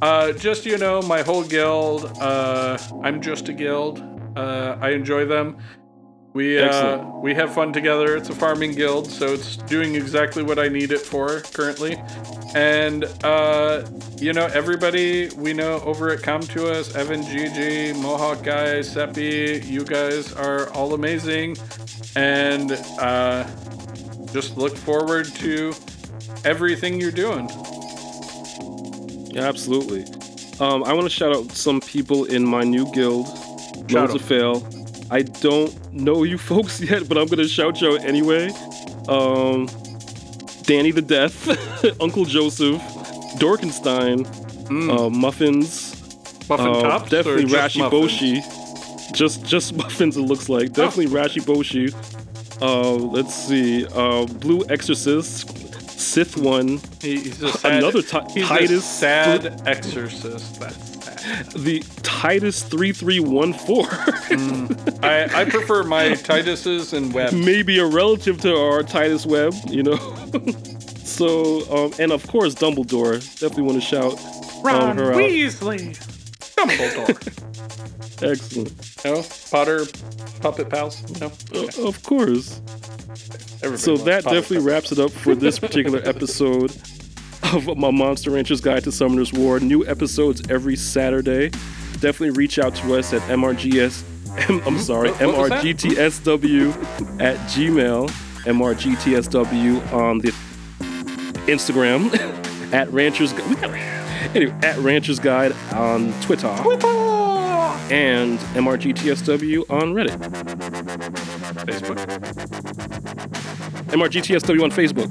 [0.03, 2.05] uh, just you know, my whole guild.
[2.21, 4.03] Uh, I'm just a guild.
[4.37, 5.59] Uh, I enjoy them.
[6.35, 8.17] We uh, we have fun together.
[8.17, 11.97] It's a farming guild, so it's doing exactly what I need it for currently.
[12.57, 13.85] And uh,
[14.19, 20.33] you know, everybody we know over at Com2uS, Evan, GG, Mohawk guy, Seppi, you guys
[20.33, 21.57] are all amazing,
[22.17, 23.45] and uh,
[24.33, 25.73] just look forward to
[26.45, 27.49] everything you're doing.
[29.31, 30.03] Yeah, absolutely.
[30.59, 33.29] Um, I want to shout out some people in my new guild,
[33.89, 34.84] Loads of Fail.
[35.11, 38.51] I don't know you folks yet, but I'm gonna shout you out anyway.
[39.09, 39.67] Um,
[40.63, 41.47] Danny the Death,
[42.01, 42.81] Uncle Joseph,
[43.39, 44.27] Dorkenstein,
[44.91, 45.93] uh, Muffins,
[46.49, 47.89] Muffin uh, tops, definitely Rashi?
[47.91, 49.13] Boshi.
[49.13, 50.73] Just just muffins it looks like.
[50.73, 51.93] Definitely Rashi Boshi.
[52.63, 53.85] Uh, let's see.
[53.87, 55.49] Uh, Blue Exorcist,
[56.01, 60.61] Sith one, he's a sad, Another Ti- he's a Titus sad exorcist.
[60.61, 60.94] That's.
[61.55, 63.87] The Titus three three one four.
[65.03, 67.33] I, I prefer my Tituses and webs.
[67.35, 69.97] maybe a relative to our Titus Webb, you know.
[71.05, 73.21] so, um, and of course, Dumbledore.
[73.41, 74.21] Definitely want to shout
[74.63, 75.19] Ron um, her out.
[75.19, 75.97] Weasley.
[76.57, 77.41] Dumbledore.
[78.23, 79.05] Excellent.
[79.05, 79.23] no?
[79.51, 79.87] Potter
[80.41, 81.03] puppet pals?
[81.21, 81.27] No?
[81.55, 82.61] Uh, of course.
[83.63, 84.65] Everybody So that definitely puppets.
[84.65, 86.71] wraps it up for this particular episode
[87.55, 89.61] of my Monster Rancher's Guide to Summoner's War.
[89.61, 91.51] New episodes every Saturday.
[92.01, 94.03] Definitely reach out to us at MRGS.
[94.51, 94.79] M- I'm hmm?
[94.81, 95.53] sorry, What- what?
[95.53, 98.11] MRGTSW at Gmail.
[98.45, 100.33] MRGTSW on the
[101.47, 102.13] Instagram
[102.73, 103.33] at Ranchers.
[103.49, 103.71] We got-
[104.35, 106.49] Anyway, at Ranchers Guide on Twitter.
[107.93, 110.19] And MRGTSW on Reddit.
[111.67, 111.99] Facebook.
[113.93, 115.09] MRGTSW on Facebook.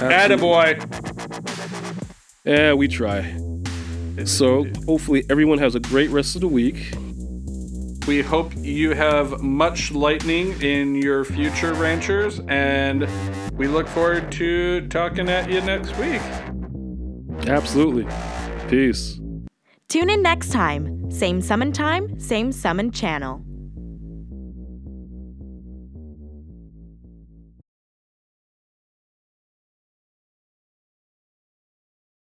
[0.00, 1.09] Attaboy.
[2.44, 3.36] Yeah, we try.
[4.24, 6.94] So hopefully everyone has a great rest of the week.
[8.06, 13.06] We hope you have much lightning in your future ranchers, and
[13.52, 16.22] we look forward to talking at you next week.
[17.46, 18.06] Absolutely.
[18.68, 19.20] Peace.
[19.88, 21.10] Tune in next time.
[21.10, 23.44] Same summon time, same summon channel.